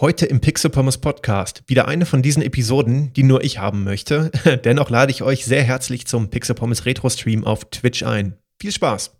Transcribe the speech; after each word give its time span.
Heute 0.00 0.26
im 0.26 0.40
Pixel 0.40 0.70
Pommes 0.70 0.98
Podcast 0.98 1.62
wieder 1.68 1.86
eine 1.86 2.04
von 2.04 2.20
diesen 2.20 2.42
Episoden, 2.42 3.12
die 3.12 3.22
nur 3.22 3.44
ich 3.44 3.58
haben 3.58 3.84
möchte. 3.84 4.32
Dennoch 4.64 4.90
lade 4.90 5.12
ich 5.12 5.22
euch 5.22 5.44
sehr 5.44 5.62
herzlich 5.62 6.08
zum 6.08 6.30
Pixel 6.30 6.56
Pommes 6.56 6.84
Retro 6.84 7.08
Stream 7.10 7.44
auf 7.44 7.66
Twitch 7.66 8.02
ein. 8.02 8.36
Viel 8.60 8.72
Spaß! 8.72 9.12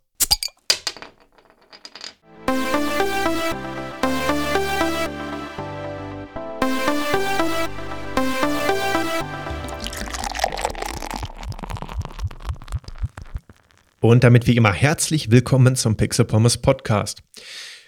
Und 14.01 14.25
damit 14.25 14.49
wie 14.49 14.57
immer 14.57 14.73
herzlich 14.73 15.31
willkommen 15.31 15.77
zum 15.77 15.97
Pixel 15.97 16.25
Pommes 16.25 16.59
Podcast. 16.59 17.23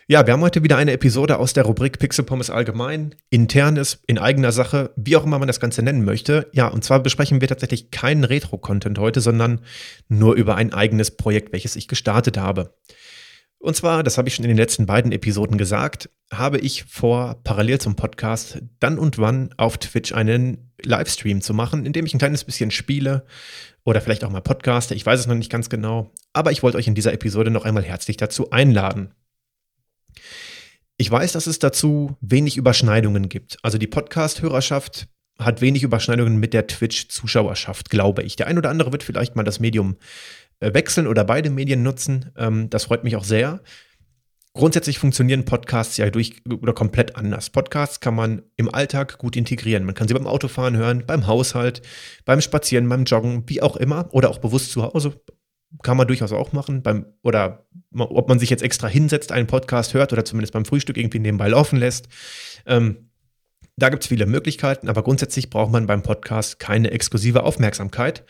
Ja, 0.08 0.24
wir 0.24 0.34
haben 0.34 0.42
heute 0.42 0.62
wieder 0.62 0.76
eine 0.76 0.92
Episode 0.92 1.36
aus 1.36 1.52
der 1.52 1.64
Rubrik 1.64 1.98
Pixel 1.98 2.24
Pommes 2.24 2.48
allgemein, 2.48 3.16
internes, 3.28 3.98
in 4.06 4.18
eigener 4.18 4.52
Sache, 4.52 4.92
wie 4.94 5.16
auch 5.16 5.24
immer 5.24 5.40
man 5.40 5.48
das 5.48 5.58
Ganze 5.58 5.82
nennen 5.82 6.04
möchte. 6.04 6.48
Ja, 6.52 6.68
und 6.68 6.84
zwar 6.84 7.00
besprechen 7.00 7.40
wir 7.40 7.48
tatsächlich 7.48 7.90
keinen 7.90 8.22
Retro-Content 8.22 9.00
heute, 9.00 9.20
sondern 9.20 9.62
nur 10.06 10.34
über 10.36 10.54
ein 10.54 10.72
eigenes 10.72 11.16
Projekt, 11.16 11.52
welches 11.52 11.74
ich 11.74 11.88
gestartet 11.88 12.38
habe. 12.38 12.76
Und 13.58 13.74
zwar, 13.74 14.04
das 14.04 14.16
habe 14.16 14.28
ich 14.28 14.36
schon 14.36 14.44
in 14.44 14.50
den 14.50 14.56
letzten 14.56 14.86
beiden 14.86 15.10
Episoden 15.10 15.58
gesagt, 15.58 16.08
habe 16.32 16.58
ich 16.58 16.84
vor, 16.84 17.40
parallel 17.42 17.80
zum 17.80 17.96
Podcast, 17.96 18.62
dann 18.78 19.00
und 19.00 19.18
wann 19.18 19.52
auf 19.56 19.76
Twitch 19.76 20.12
einen 20.12 20.70
Livestream 20.84 21.40
zu 21.40 21.52
machen, 21.52 21.84
in 21.84 21.92
dem 21.92 22.06
ich 22.06 22.14
ein 22.14 22.20
kleines 22.20 22.44
bisschen 22.44 22.70
spiele 22.70 23.26
oder 23.82 24.00
vielleicht 24.00 24.22
auch 24.22 24.30
mal 24.30 24.40
podcaste. 24.40 24.94
Ich 24.94 25.04
weiß 25.04 25.18
es 25.18 25.26
noch 25.26 25.34
nicht 25.34 25.50
ganz 25.50 25.68
genau, 25.68 26.12
aber 26.32 26.52
ich 26.52 26.62
wollte 26.62 26.78
euch 26.78 26.86
in 26.86 26.94
dieser 26.94 27.12
Episode 27.12 27.50
noch 27.50 27.64
einmal 27.64 27.82
herzlich 27.82 28.16
dazu 28.16 28.52
einladen. 28.52 29.12
Ich 30.98 31.10
weiß, 31.10 31.32
dass 31.32 31.46
es 31.46 31.58
dazu 31.58 32.16
wenig 32.20 32.56
Überschneidungen 32.56 33.28
gibt. 33.28 33.58
Also 33.62 33.76
die 33.76 33.86
Podcast-Hörerschaft 33.86 35.08
hat 35.38 35.60
wenig 35.60 35.82
Überschneidungen 35.82 36.38
mit 36.38 36.54
der 36.54 36.66
Twitch-Zuschauerschaft, 36.66 37.90
glaube 37.90 38.22
ich. 38.22 38.36
Der 38.36 38.46
ein 38.46 38.56
oder 38.56 38.70
andere 38.70 38.92
wird 38.92 39.02
vielleicht 39.02 39.36
mal 39.36 39.42
das 39.42 39.60
Medium 39.60 39.96
äh, 40.60 40.72
wechseln 40.72 41.06
oder 41.06 41.24
beide 41.24 41.50
Medien 41.50 41.82
nutzen. 41.82 42.32
Ähm, 42.36 42.70
das 42.70 42.84
freut 42.84 43.04
mich 43.04 43.16
auch 43.16 43.24
sehr. 43.24 43.60
Grundsätzlich 44.54 44.98
funktionieren 44.98 45.44
Podcasts 45.44 45.98
ja 45.98 46.08
durch 46.08 46.36
oder 46.48 46.72
komplett 46.72 47.14
anders. 47.16 47.50
Podcasts 47.50 48.00
kann 48.00 48.14
man 48.14 48.42
im 48.56 48.72
Alltag 48.72 49.18
gut 49.18 49.36
integrieren. 49.36 49.84
Man 49.84 49.94
kann 49.94 50.08
sie 50.08 50.14
beim 50.14 50.26
Autofahren 50.26 50.78
hören, 50.78 51.04
beim 51.06 51.26
Haushalt, 51.26 51.82
beim 52.24 52.40
Spazieren, 52.40 52.88
beim 52.88 53.04
Joggen, 53.04 53.44
wie 53.48 53.60
auch 53.60 53.76
immer 53.76 54.08
oder 54.12 54.30
auch 54.30 54.38
bewusst 54.38 54.72
zu 54.72 54.82
Hause 54.82 55.20
kann 55.82 55.96
man 55.96 56.06
durchaus 56.06 56.32
auch 56.32 56.52
machen. 56.52 56.82
Beim, 56.82 57.06
oder 57.22 57.66
ob 57.96 58.28
man 58.28 58.38
sich 58.38 58.50
jetzt 58.50 58.62
extra 58.62 58.88
hinsetzt, 58.88 59.32
einen 59.32 59.46
Podcast 59.46 59.94
hört 59.94 60.12
oder 60.12 60.24
zumindest 60.24 60.52
beim 60.52 60.64
Frühstück 60.64 60.96
irgendwie 60.96 61.18
nebenbei 61.18 61.48
laufen 61.48 61.78
lässt. 61.78 62.08
Ähm, 62.66 63.10
da 63.76 63.90
gibt 63.90 64.04
es 64.04 64.08
viele 64.08 64.26
Möglichkeiten, 64.26 64.88
aber 64.88 65.02
grundsätzlich 65.02 65.50
braucht 65.50 65.70
man 65.70 65.86
beim 65.86 66.02
Podcast 66.02 66.58
keine 66.58 66.90
exklusive 66.92 67.42
Aufmerksamkeit. 67.42 68.24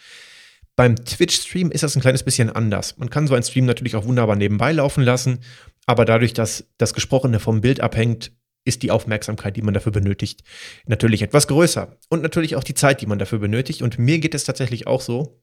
Beim 0.74 0.96
Twitch-Stream 0.96 1.70
ist 1.70 1.82
das 1.82 1.96
ein 1.96 2.02
kleines 2.02 2.22
bisschen 2.22 2.50
anders. 2.50 2.98
Man 2.98 3.10
kann 3.10 3.26
so 3.26 3.34
einen 3.34 3.44
Stream 3.44 3.64
natürlich 3.64 3.96
auch 3.96 4.04
wunderbar 4.04 4.36
nebenbei 4.36 4.72
laufen 4.72 5.02
lassen, 5.02 5.38
aber 5.86 6.04
dadurch, 6.04 6.34
dass 6.34 6.66
das 6.78 6.94
Gesprochene 6.94 7.38
vom 7.38 7.60
Bild 7.60 7.80
abhängt, 7.80 8.32
ist 8.64 8.82
die 8.82 8.90
Aufmerksamkeit, 8.90 9.56
die 9.56 9.62
man 9.62 9.72
dafür 9.72 9.92
benötigt, 9.92 10.42
natürlich 10.86 11.22
etwas 11.22 11.46
größer. 11.46 11.96
Und 12.08 12.22
natürlich 12.22 12.56
auch 12.56 12.64
die 12.64 12.74
Zeit, 12.74 13.00
die 13.00 13.06
man 13.06 13.18
dafür 13.18 13.38
benötigt. 13.38 13.80
Und 13.80 13.98
mir 13.98 14.18
geht 14.18 14.34
es 14.34 14.44
tatsächlich 14.44 14.88
auch 14.88 15.00
so, 15.00 15.40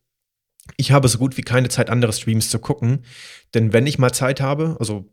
ich 0.78 0.92
habe 0.92 1.08
so 1.08 1.18
gut 1.18 1.38
wie 1.38 1.42
keine 1.42 1.70
Zeit, 1.70 1.90
andere 1.90 2.14
Streams 2.14 2.50
zu 2.50 2.60
gucken. 2.60 3.04
Denn 3.54 3.74
wenn 3.74 3.88
ich 3.88 4.00
mal 4.00 4.12
Zeit 4.12 4.42
habe, 4.42 4.78
also 4.80 5.10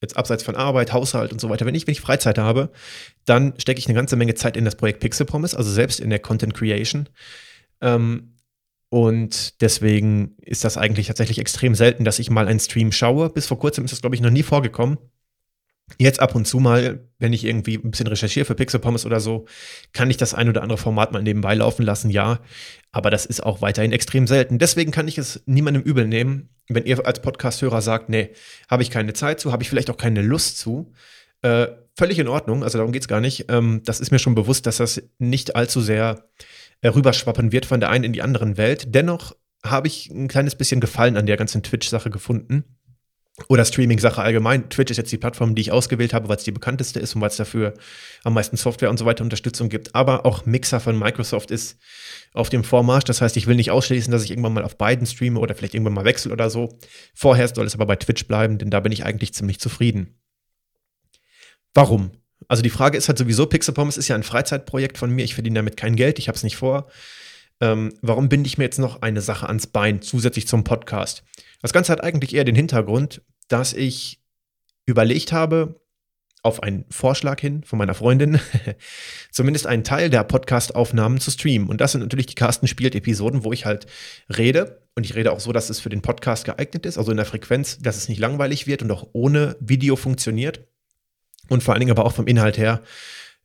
jetzt 0.00 0.16
abseits 0.16 0.42
von 0.42 0.56
Arbeit, 0.56 0.92
Haushalt 0.92 1.32
und 1.32 1.40
so 1.40 1.50
weiter, 1.50 1.66
wenn 1.66 1.74
ich, 1.74 1.86
wenn 1.86 1.92
ich 1.92 2.00
Freizeit 2.00 2.38
habe, 2.38 2.70
dann 3.24 3.54
stecke 3.58 3.78
ich 3.78 3.86
eine 3.86 3.94
ganze 3.94 4.16
Menge 4.16 4.34
Zeit 4.34 4.56
in 4.56 4.64
das 4.64 4.76
Projekt 4.76 5.00
Pixel 5.00 5.26
Promise, 5.26 5.56
also 5.56 5.70
selbst 5.70 6.00
in 6.00 6.10
der 6.10 6.18
Content 6.20 6.54
Creation. 6.54 7.08
Ähm, 7.80 8.34
und 8.88 9.60
deswegen 9.60 10.36
ist 10.42 10.64
das 10.64 10.76
eigentlich 10.76 11.06
tatsächlich 11.06 11.38
extrem 11.38 11.74
selten, 11.74 12.04
dass 12.04 12.18
ich 12.18 12.28
mal 12.28 12.48
einen 12.48 12.58
Stream 12.58 12.90
schaue. 12.92 13.30
Bis 13.30 13.46
vor 13.46 13.58
kurzem 13.58 13.84
ist 13.84 13.92
das, 13.92 14.00
glaube 14.00 14.16
ich, 14.16 14.20
noch 14.20 14.30
nie 14.30 14.42
vorgekommen. 14.42 14.98
Jetzt 15.98 16.20
ab 16.20 16.34
und 16.34 16.46
zu 16.46 16.60
mal, 16.60 17.08
wenn 17.18 17.32
ich 17.32 17.44
irgendwie 17.44 17.76
ein 17.76 17.90
bisschen 17.90 18.06
recherchiere 18.06 18.46
für 18.46 18.54
Pixel 18.54 18.80
Pommes 18.80 19.04
oder 19.04 19.20
so, 19.20 19.46
kann 19.92 20.10
ich 20.10 20.16
das 20.16 20.34
ein 20.34 20.48
oder 20.48 20.62
andere 20.62 20.78
Format 20.78 21.12
mal 21.12 21.22
nebenbei 21.22 21.54
laufen 21.54 21.82
lassen, 21.82 22.10
ja. 22.10 22.40
Aber 22.92 23.10
das 23.10 23.26
ist 23.26 23.42
auch 23.42 23.60
weiterhin 23.60 23.92
extrem 23.92 24.26
selten. 24.26 24.58
Deswegen 24.58 24.90
kann 24.90 25.08
ich 25.08 25.18
es 25.18 25.42
niemandem 25.46 25.82
übel 25.82 26.06
nehmen, 26.06 26.48
wenn 26.68 26.86
ihr 26.86 27.04
als 27.06 27.20
Podcast-Hörer 27.20 27.82
sagt, 27.82 28.08
nee, 28.08 28.30
habe 28.68 28.82
ich 28.82 28.90
keine 28.90 29.12
Zeit 29.12 29.40
zu, 29.40 29.52
habe 29.52 29.62
ich 29.62 29.68
vielleicht 29.68 29.90
auch 29.90 29.96
keine 29.96 30.22
Lust 30.22 30.58
zu. 30.58 30.92
Äh, 31.42 31.68
völlig 31.96 32.18
in 32.18 32.28
Ordnung, 32.28 32.62
also 32.64 32.78
darum 32.78 32.92
geht 32.92 33.02
es 33.02 33.08
gar 33.08 33.20
nicht. 33.20 33.46
Ähm, 33.50 33.82
das 33.84 34.00
ist 34.00 34.10
mir 34.10 34.18
schon 34.18 34.34
bewusst, 34.34 34.66
dass 34.66 34.78
das 34.78 35.02
nicht 35.18 35.56
allzu 35.56 35.80
sehr 35.80 36.28
äh, 36.80 36.88
rüberschwappen 36.88 37.52
wird 37.52 37.66
von 37.66 37.80
der 37.80 37.90
einen 37.90 38.04
in 38.04 38.12
die 38.12 38.22
anderen 38.22 38.56
Welt. 38.56 38.94
Dennoch 38.94 39.34
habe 39.64 39.88
ich 39.88 40.10
ein 40.10 40.28
kleines 40.28 40.54
bisschen 40.54 40.80
Gefallen 40.80 41.16
an 41.16 41.26
der 41.26 41.36
ganzen 41.36 41.62
Twitch-Sache 41.62 42.10
gefunden 42.10 42.64
oder 43.48 43.64
Streaming-Sache 43.64 44.22
allgemein. 44.22 44.68
Twitch 44.68 44.90
ist 44.90 44.96
jetzt 44.96 45.12
die 45.12 45.18
Plattform, 45.18 45.54
die 45.54 45.62
ich 45.62 45.72
ausgewählt 45.72 46.12
habe, 46.12 46.28
weil 46.28 46.36
es 46.36 46.44
die 46.44 46.52
bekannteste 46.52 47.00
ist 47.00 47.14
und 47.14 47.20
weil 47.20 47.30
es 47.30 47.36
dafür 47.36 47.74
am 48.24 48.34
meisten 48.34 48.56
Software 48.56 48.90
und 48.90 48.98
so 48.98 49.04
weiter 49.04 49.24
Unterstützung 49.24 49.68
gibt. 49.68 49.94
Aber 49.94 50.26
auch 50.26 50.46
Mixer 50.46 50.80
von 50.80 50.98
Microsoft 50.98 51.50
ist 51.50 51.78
auf 52.32 52.48
dem 52.50 52.64
Vormarsch. 52.64 53.04
Das 53.04 53.20
heißt, 53.20 53.36
ich 53.36 53.46
will 53.46 53.56
nicht 53.56 53.70
ausschließen, 53.70 54.12
dass 54.12 54.24
ich 54.24 54.30
irgendwann 54.30 54.52
mal 54.52 54.64
auf 54.64 54.76
beiden 54.76 55.06
streame 55.06 55.38
oder 55.38 55.54
vielleicht 55.54 55.74
irgendwann 55.74 55.94
mal 55.94 56.04
wechsle 56.04 56.32
oder 56.32 56.50
so. 56.50 56.78
Vorher 57.14 57.48
soll 57.48 57.66
es 57.66 57.74
aber 57.74 57.86
bei 57.86 57.96
Twitch 57.96 58.26
bleiben, 58.26 58.58
denn 58.58 58.70
da 58.70 58.80
bin 58.80 58.92
ich 58.92 59.04
eigentlich 59.04 59.34
ziemlich 59.34 59.58
zufrieden. 59.60 60.18
Warum? 61.74 62.12
Also 62.48 62.62
die 62.62 62.70
Frage 62.70 62.98
ist 62.98 63.08
halt 63.08 63.18
sowieso, 63.18 63.46
Pixel 63.46 63.74
Pommes 63.74 63.96
ist 63.96 64.08
ja 64.08 64.16
ein 64.16 64.22
Freizeitprojekt 64.22 64.98
von 64.98 65.10
mir. 65.10 65.24
Ich 65.24 65.34
verdiene 65.34 65.58
damit 65.58 65.76
kein 65.76 65.96
Geld, 65.96 66.18
ich 66.18 66.28
habe 66.28 66.36
es 66.36 66.42
nicht 66.42 66.56
vor. 66.56 66.90
Ähm, 67.60 67.92
warum 68.00 68.28
binde 68.28 68.46
ich 68.48 68.58
mir 68.58 68.64
jetzt 68.64 68.78
noch 68.78 69.02
eine 69.02 69.20
Sache 69.20 69.46
ans 69.46 69.66
Bein 69.66 70.02
zusätzlich 70.02 70.48
zum 70.48 70.64
Podcast? 70.64 71.22
Das 71.62 71.72
Ganze 71.72 71.92
hat 71.92 72.02
eigentlich 72.02 72.34
eher 72.34 72.44
den 72.44 72.54
Hintergrund, 72.54 73.22
dass 73.48 73.72
ich 73.72 74.20
überlegt 74.86 75.32
habe, 75.32 75.80
auf 76.42 76.62
einen 76.62 76.84
Vorschlag 76.90 77.40
hin 77.40 77.62
von 77.64 77.78
meiner 77.78 77.94
Freundin, 77.94 78.40
zumindest 79.30 79.66
einen 79.66 79.84
Teil 79.84 80.08
der 80.08 80.24
Podcast-Aufnahmen 80.24 81.20
zu 81.20 81.30
streamen. 81.30 81.68
Und 81.68 81.80
das 81.80 81.92
sind 81.92 82.00
natürlich 82.00 82.26
die 82.26 82.34
Carsten 82.34 82.66
spielt 82.66 82.94
Episoden, 82.94 83.44
wo 83.44 83.52
ich 83.52 83.66
halt 83.66 83.86
rede. 84.34 84.82
Und 84.94 85.04
ich 85.04 85.14
rede 85.14 85.32
auch 85.32 85.40
so, 85.40 85.52
dass 85.52 85.70
es 85.70 85.80
für 85.80 85.90
den 85.90 86.02
Podcast 86.02 86.44
geeignet 86.44 86.86
ist, 86.86 86.98
also 86.98 87.10
in 87.10 87.16
der 87.16 87.26
Frequenz, 87.26 87.78
dass 87.78 87.96
es 87.96 88.08
nicht 88.08 88.18
langweilig 88.18 88.66
wird 88.66 88.82
und 88.82 88.90
auch 88.90 89.08
ohne 89.12 89.56
Video 89.60 89.96
funktioniert. 89.96 90.66
Und 91.48 91.62
vor 91.62 91.74
allen 91.74 91.80
Dingen 91.80 91.90
aber 91.90 92.06
auch 92.06 92.14
vom 92.14 92.26
Inhalt 92.26 92.58
her 92.58 92.82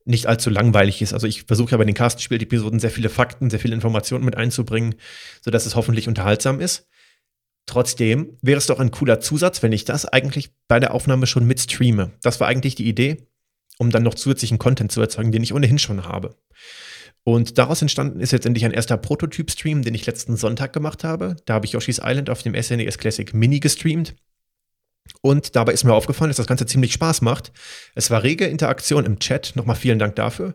nicht 0.05 0.27
allzu 0.27 0.49
langweilig 0.49 1.01
ist. 1.01 1.13
Also 1.13 1.27
ich 1.27 1.43
versuche 1.43 1.71
ja 1.71 1.77
bei 1.77 1.85
den 1.85 1.95
Carsten 1.95 2.21
spielt 2.21 2.43
Episoden 2.43 2.79
sehr 2.79 2.91
viele 2.91 3.09
Fakten, 3.09 3.49
sehr 3.49 3.59
viele 3.59 3.75
Informationen 3.75 4.23
mit 4.23 4.37
einzubringen, 4.37 4.95
sodass 5.41 5.65
es 5.65 5.75
hoffentlich 5.75 6.07
unterhaltsam 6.07 6.59
ist. 6.59 6.87
Trotzdem 7.65 8.37
wäre 8.41 8.59
es 8.59 8.67
doch 8.67 8.79
ein 8.79 8.91
cooler 8.91 9.19
Zusatz, 9.19 9.63
wenn 9.63 9.71
ich 9.71 9.85
das 9.85 10.05
eigentlich 10.05 10.51
bei 10.67 10.79
der 10.79 10.93
Aufnahme 10.93 11.25
schon 11.25 11.45
mit 11.45 11.59
streame. 11.59 12.11
Das 12.21 12.39
war 12.39 12.47
eigentlich 12.47 12.75
die 12.75 12.87
Idee, 12.87 13.27
um 13.79 13.89
dann 13.89 14.03
noch 14.03 14.13
zusätzlichen 14.13 14.59
Content 14.59 14.91
zu 14.91 15.01
erzeugen, 15.01 15.31
den 15.31 15.41
ich 15.43 15.53
ohnehin 15.53 15.79
schon 15.79 16.05
habe. 16.05 16.35
Und 17.23 17.57
daraus 17.57 17.81
entstanden 17.81 18.19
ist 18.19 18.31
jetzt 18.31 18.45
endlich 18.45 18.65
ein 18.65 18.71
erster 18.71 18.97
Prototyp-Stream, 18.97 19.81
den 19.81 19.95
ich 19.95 20.05
letzten 20.05 20.37
Sonntag 20.37 20.73
gemacht 20.73 21.03
habe. 21.03 21.35
Da 21.45 21.55
habe 21.55 21.65
ich 21.65 21.71
Yoshi's 21.71 21.99
Island 22.03 22.29
auf 22.29 22.43
dem 22.43 22.53
SNES 22.53 22.95
e 22.95 22.97
Classic 22.99 23.33
Mini 23.33 23.59
gestreamt. 23.59 24.13
Und 25.21 25.55
dabei 25.55 25.73
ist 25.73 25.83
mir 25.83 25.93
aufgefallen, 25.93 26.29
dass 26.29 26.37
das 26.37 26.47
Ganze 26.47 26.65
ziemlich 26.65 26.93
Spaß 26.93 27.21
macht. 27.21 27.51
Es 27.95 28.11
war 28.11 28.23
rege 28.23 28.45
Interaktion 28.45 29.05
im 29.05 29.19
Chat. 29.19 29.55
Nochmal 29.55 29.75
vielen 29.75 29.99
Dank 29.99 30.15
dafür. 30.15 30.53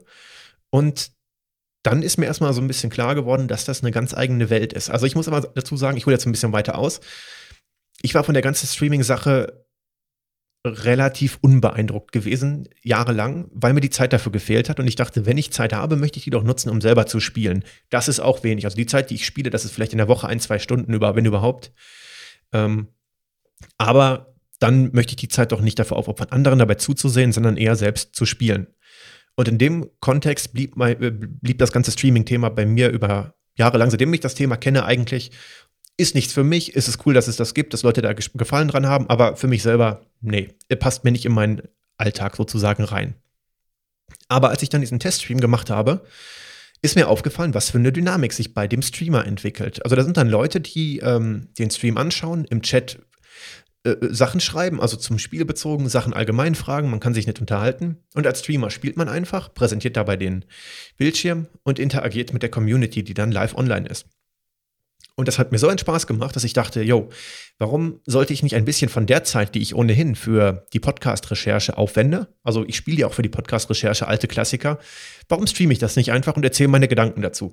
Und 0.71 1.13
dann 1.83 2.03
ist 2.03 2.19
mir 2.19 2.27
erstmal 2.27 2.53
so 2.53 2.61
ein 2.61 2.67
bisschen 2.67 2.91
klar 2.91 3.15
geworden, 3.15 3.49
dass 3.49 3.65
das 3.65 3.83
eine 3.83 3.91
ganz 3.91 4.15
eigene 4.15 4.51
Welt 4.51 4.73
ist. 4.73 4.91
Also 4.91 5.07
ich 5.07 5.15
muss 5.15 5.29
aber 5.29 5.41
dazu 5.41 5.77
sagen, 5.77 5.97
ich 5.97 6.07
hole 6.07 6.15
jetzt 6.15 6.27
ein 6.27 6.33
bisschen 6.33 6.53
weiter 6.53 6.77
aus. 6.77 7.01
Ich 8.03 8.15
war 8.15 8.25
von 8.25 8.35
der 8.35 8.43
ganzen 8.43 8.67
Streaming-Sache 8.67 9.65
relativ 10.67 11.39
unbeeindruckt 11.41 12.13
gewesen, 12.13 12.69
jahrelang, 12.83 13.49
weil 13.51 13.73
mir 13.73 13.81
die 13.81 13.89
Zeit 13.89 14.13
dafür 14.13 14.31
gefehlt 14.31 14.69
hat. 14.69 14.79
Und 14.79 14.87
ich 14.87 14.97
dachte, 14.97 15.25
wenn 15.25 15.39
ich 15.39 15.53
Zeit 15.53 15.73
habe, 15.73 15.97
möchte 15.97 16.19
ich 16.19 16.25
die 16.25 16.31
doch 16.31 16.43
nutzen, 16.43 16.69
um 16.69 16.83
selber 16.83 17.07
zu 17.07 17.19
spielen. 17.19 17.65
Das 17.89 18.09
ist 18.09 18.21
auch 18.21 18.43
wenig. 18.43 18.67
Also 18.67 18.77
die 18.77 18.87
Zeit, 18.87 19.09
die 19.09 19.15
ich 19.15 19.25
spiele, 19.25 19.49
das 19.49 19.65
ist 19.65 19.73
vielleicht 19.73 19.93
in 19.93 19.99
der 19.99 20.09
Woche 20.09 20.29
ein, 20.29 20.39
zwei 20.39 20.59
Stunden, 20.59 20.93
über, 20.93 21.17
wenn 21.17 21.25
überhaupt. 21.25 21.73
Ähm, 22.53 22.89
aber 23.79 24.30
dann 24.61 24.93
möchte 24.93 25.13
ich 25.13 25.17
die 25.17 25.29
Zeit 25.29 25.53
doch 25.53 25.61
nicht 25.61 25.79
dafür 25.79 25.97
aufopfern, 25.97 26.29
anderen 26.31 26.59
dabei 26.59 26.75
zuzusehen, 26.75 27.33
sondern 27.33 27.57
eher 27.57 27.75
selbst 27.75 28.15
zu 28.15 28.27
spielen. 28.27 28.69
Und 29.35 29.49
in 29.49 29.59
dem 29.59 29.91
Kontext 30.01 30.53
blieb, 30.53 30.77
mein, 30.77 31.03
äh, 31.03 31.11
blieb 31.11 31.59
das 31.59 31.73
ganze 31.73 31.91
Streaming-Thema 31.91 32.51
bei 32.51 32.67
mir 32.67 32.91
über 32.91 33.35
Jahre 33.57 33.79
lang, 33.79 33.91
seitdem 33.91 34.13
ich 34.15 34.21
das 34.21 34.35
Thema 34.35 34.57
kenne, 34.57 34.85
eigentlich, 34.85 35.33
ist 35.97 36.15
nichts 36.15 36.33
für 36.33 36.45
mich. 36.45 36.75
Ist 36.75 36.89
es 36.89 36.99
cool, 37.05 37.15
dass 37.15 37.29
es 37.29 37.37
das 37.37 37.55
gibt, 37.55 37.75
dass 37.75 37.83
Leute 37.83 38.03
da 38.03 38.13
Gefallen 38.13 38.69
dran 38.69 38.87
haben, 38.87 39.09
aber 39.09 39.37
für 39.37 39.49
mich 39.49 39.63
selber, 39.63 40.07
nee, 40.21 40.49
passt 40.79 41.05
mir 41.05 41.11
nicht 41.11 41.27
in 41.27 41.33
meinen 41.33 41.63
Alltag 41.97 42.37
sozusagen 42.37 42.85
rein. 42.85 43.15
Aber 44.29 44.51
als 44.51 44.63
ich 44.63 44.69
dann 44.69 44.81
diesen 44.81 45.01
Teststream 45.01 45.41
gemacht 45.41 45.71
habe, 45.71 46.05
ist 46.83 46.97
mir 46.97 47.09
aufgefallen, 47.09 47.55
was 47.55 47.71
für 47.71 47.79
eine 47.79 47.93
Dynamik 47.93 48.33
sich 48.33 48.55
bei 48.55 48.67
dem 48.67 48.81
Streamer 48.81 49.27
entwickelt. 49.27 49.85
Also 49.85 49.97
da 49.97 50.03
sind 50.03 50.17
dann 50.17 50.29
Leute, 50.29 50.61
die 50.61 50.99
ähm, 51.01 51.49
den 51.59 51.71
Stream 51.71 51.99
anschauen, 51.99 52.47
im 52.47 52.63
Chat 52.63 52.99
äh, 53.85 53.97
Sachen 54.03 54.41
schreiben, 54.41 54.81
also 54.81 54.97
zum 54.97 55.19
Spiel 55.19 55.45
bezogen, 55.45 55.89
Sachen 55.89 56.13
allgemein 56.13 56.55
fragen, 56.55 56.91
man 56.91 57.01
kann 57.01 57.15
sich 57.15 57.27
nicht 57.27 57.41
unterhalten. 57.41 57.97
Und 58.15 58.27
als 58.27 58.41
Streamer 58.41 58.71
spielt 58.71 58.97
man 58.97 59.09
einfach, 59.09 59.55
präsentiert 59.55 59.97
dabei 59.97 60.17
den 60.17 60.45
Bildschirm 60.99 61.47
und 61.63 61.79
interagiert 61.79 62.33
mit 62.33 62.43
der 62.43 62.51
Community, 62.51 63.03
die 63.03 63.15
dann 63.15 63.33
live 63.33 63.55
online 63.57 63.89
ist. 63.89 64.07
Und 65.17 65.29
das 65.29 65.39
hat 65.39 65.53
mir 65.53 65.59
so 65.59 65.69
einen 65.69 65.79
Spaß 65.79 66.07
gemacht, 66.07 66.35
dass 66.37 66.45
ich 66.45 66.53
dachte, 66.53 66.83
yo, 66.83 67.11
warum 67.59 68.01
sollte 68.07 68.33
ich 68.33 68.43
nicht 68.43 68.55
ein 68.55 68.65
bisschen 68.65 68.89
von 68.89 69.07
der 69.07 69.25
Zeit, 69.25 69.55
die 69.55 69.61
ich 69.61 69.75
ohnehin 69.75 70.15
für 70.15 70.67
die 70.73 70.81
Podcast-Recherche 70.81 71.77
aufwende, 71.77 72.29
also 72.43 72.65
ich 72.67 72.77
spiele 72.77 72.99
ja 72.99 73.07
auch 73.07 73.15
für 73.15 73.23
die 73.23 73.29
Podcast-Recherche 73.29 74.07
alte 74.07 74.29
Klassiker, 74.29 74.79
warum 75.29 75.47
streame 75.47 75.73
ich 75.73 75.79
das 75.79 75.97
nicht 75.97 76.13
einfach 76.13 76.37
und 76.37 76.45
erzähle 76.45 76.69
meine 76.69 76.89
Gedanken 76.89 77.23
dazu? 77.23 77.53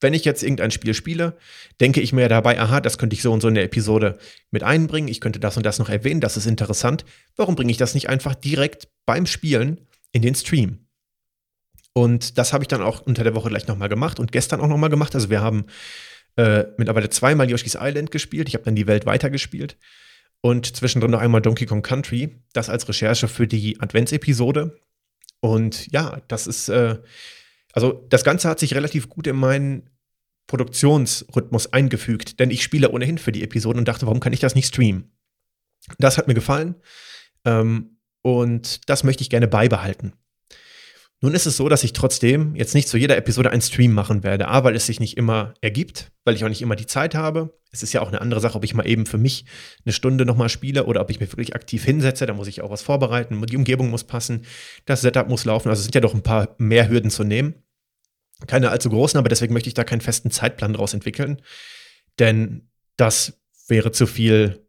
Wenn 0.00 0.14
ich 0.14 0.24
jetzt 0.24 0.42
irgendein 0.42 0.70
Spiel 0.70 0.94
spiele, 0.94 1.36
denke 1.80 2.00
ich 2.00 2.12
mir 2.12 2.28
dabei, 2.28 2.60
aha, 2.60 2.80
das 2.80 2.98
könnte 2.98 3.14
ich 3.14 3.22
so 3.22 3.32
und 3.32 3.40
so 3.40 3.48
in 3.48 3.54
der 3.54 3.64
Episode 3.64 4.18
mit 4.50 4.62
einbringen, 4.62 5.08
ich 5.08 5.20
könnte 5.20 5.40
das 5.40 5.56
und 5.56 5.64
das 5.64 5.78
noch 5.78 5.88
erwähnen, 5.88 6.20
das 6.20 6.36
ist 6.36 6.46
interessant. 6.46 7.04
Warum 7.36 7.56
bringe 7.56 7.70
ich 7.70 7.78
das 7.78 7.94
nicht 7.94 8.08
einfach 8.08 8.34
direkt 8.34 8.88
beim 9.06 9.26
Spielen 9.26 9.80
in 10.12 10.22
den 10.22 10.34
Stream? 10.34 10.84
Und 11.94 12.38
das 12.38 12.52
habe 12.52 12.64
ich 12.64 12.68
dann 12.68 12.82
auch 12.82 13.00
unter 13.00 13.22
der 13.22 13.34
Woche 13.34 13.48
gleich 13.48 13.68
nochmal 13.68 13.88
gemacht 13.88 14.18
und 14.18 14.32
gestern 14.32 14.60
auch 14.60 14.66
nochmal 14.66 14.90
gemacht. 14.90 15.14
Also 15.14 15.30
wir 15.30 15.40
haben 15.40 15.66
äh, 16.36 16.64
mittlerweile 16.76 17.08
zweimal 17.08 17.48
Yoshi's 17.48 17.78
Island 17.80 18.10
gespielt. 18.10 18.48
Ich 18.48 18.54
habe 18.54 18.64
dann 18.64 18.74
die 18.74 18.88
Welt 18.88 19.06
weitergespielt. 19.06 19.78
Und 20.40 20.76
zwischendrin 20.76 21.12
noch 21.12 21.20
einmal 21.20 21.40
Donkey 21.40 21.66
Kong 21.66 21.82
Country. 21.82 22.42
Das 22.52 22.68
als 22.68 22.88
Recherche 22.88 23.28
für 23.28 23.46
die 23.46 23.80
Adventsepisode. 23.80 24.76
Und 25.40 25.90
ja, 25.92 26.20
das 26.26 26.48
ist, 26.48 26.68
äh, 26.68 26.98
also 27.74 28.06
das 28.08 28.22
Ganze 28.22 28.48
hat 28.48 28.60
sich 28.60 28.74
relativ 28.74 29.08
gut 29.08 29.26
in 29.26 29.36
meinen 29.36 29.90
Produktionsrhythmus 30.46 31.72
eingefügt, 31.72 32.38
denn 32.38 32.50
ich 32.50 32.62
spiele 32.62 32.90
ohnehin 32.90 33.18
für 33.18 33.32
die 33.32 33.42
Episoden 33.42 33.80
und 33.80 33.88
dachte, 33.88 34.06
warum 34.06 34.20
kann 34.20 34.32
ich 34.32 34.40
das 34.40 34.54
nicht 34.54 34.68
streamen? 34.68 35.12
Das 35.98 36.16
hat 36.16 36.28
mir 36.28 36.34
gefallen 36.34 36.76
ähm, 37.44 37.98
und 38.22 38.88
das 38.88 39.04
möchte 39.04 39.22
ich 39.22 39.30
gerne 39.30 39.48
beibehalten. 39.48 40.12
Nun 41.20 41.34
ist 41.34 41.46
es 41.46 41.56
so, 41.56 41.70
dass 41.70 41.84
ich 41.84 41.94
trotzdem 41.94 42.54
jetzt 42.54 42.74
nicht 42.74 42.86
zu 42.86 42.98
jeder 42.98 43.16
Episode 43.16 43.50
einen 43.50 43.62
Stream 43.62 43.94
machen 43.94 44.22
werde. 44.22 44.46
A, 44.48 44.62
weil 44.62 44.76
es 44.76 44.84
sich 44.84 45.00
nicht 45.00 45.16
immer 45.16 45.54
ergibt, 45.62 46.12
weil 46.24 46.34
ich 46.34 46.44
auch 46.44 46.50
nicht 46.50 46.60
immer 46.60 46.76
die 46.76 46.84
Zeit 46.84 47.14
habe. 47.14 47.58
Es 47.72 47.82
ist 47.82 47.94
ja 47.94 48.02
auch 48.02 48.08
eine 48.08 48.20
andere 48.20 48.40
Sache, 48.40 48.56
ob 48.56 48.64
ich 48.64 48.74
mal 48.74 48.86
eben 48.86 49.06
für 49.06 49.16
mich 49.16 49.46
eine 49.86 49.94
Stunde 49.94 50.26
nochmal 50.26 50.50
spiele 50.50 50.84
oder 50.84 51.00
ob 51.00 51.08
ich 51.08 51.20
mich 51.20 51.32
wirklich 51.32 51.54
aktiv 51.54 51.82
hinsetze. 51.82 52.26
Da 52.26 52.34
muss 52.34 52.46
ich 52.46 52.60
auch 52.60 52.70
was 52.70 52.82
vorbereiten. 52.82 53.40
Die 53.46 53.56
Umgebung 53.56 53.88
muss 53.88 54.04
passen. 54.04 54.44
Das 54.84 55.00
Setup 55.00 55.26
muss 55.28 55.46
laufen. 55.46 55.70
Also 55.70 55.80
es 55.80 55.84
sind 55.84 55.94
ja 55.94 56.02
doch 56.02 56.12
ein 56.12 56.22
paar 56.22 56.54
mehr 56.58 56.90
Hürden 56.90 57.10
zu 57.10 57.24
nehmen. 57.24 57.54
Keine 58.46 58.70
allzu 58.70 58.90
großen, 58.90 59.18
aber 59.18 59.28
deswegen 59.28 59.54
möchte 59.54 59.68
ich 59.68 59.74
da 59.74 59.84
keinen 59.84 60.00
festen 60.00 60.30
Zeitplan 60.30 60.72
daraus 60.72 60.94
entwickeln. 60.94 61.40
Denn 62.18 62.68
das 62.96 63.40
wäre 63.68 63.92
zu 63.92 64.06
viel 64.06 64.66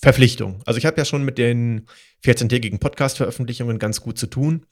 Verpflichtung. 0.00 0.62
Also 0.66 0.78
ich 0.78 0.86
habe 0.86 0.98
ja 0.98 1.04
schon 1.04 1.24
mit 1.24 1.38
den 1.38 1.86
14-tägigen 2.24 2.78
Podcast-Veröffentlichungen 2.78 3.78
ganz 3.78 4.00
gut 4.00 4.18
zu 4.18 4.26
tun. 4.26 4.66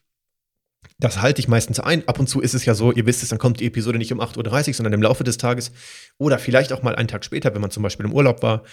Das 0.98 1.22
halte 1.22 1.40
ich 1.40 1.48
meistens 1.48 1.80
ein. 1.80 2.06
Ab 2.08 2.18
und 2.20 2.28
zu 2.28 2.40
ist 2.40 2.54
es 2.54 2.66
ja 2.66 2.74
so, 2.74 2.92
ihr 2.92 3.06
wisst 3.06 3.22
es, 3.22 3.30
dann 3.30 3.38
kommt 3.38 3.60
die 3.60 3.66
Episode 3.66 3.96
nicht 3.96 4.12
um 4.12 4.20
8.30 4.20 4.68
Uhr, 4.68 4.74
sondern 4.74 4.92
im 4.92 5.02
Laufe 5.02 5.24
des 5.24 5.38
Tages 5.38 5.72
oder 6.18 6.38
vielleicht 6.38 6.72
auch 6.72 6.82
mal 6.82 6.94
einen 6.94 7.08
Tag 7.08 7.24
später, 7.24 7.54
wenn 7.54 7.62
man 7.62 7.70
zum 7.70 7.82
Beispiel 7.82 8.04
im 8.04 8.12
Urlaub 8.12 8.42
war. 8.42 8.64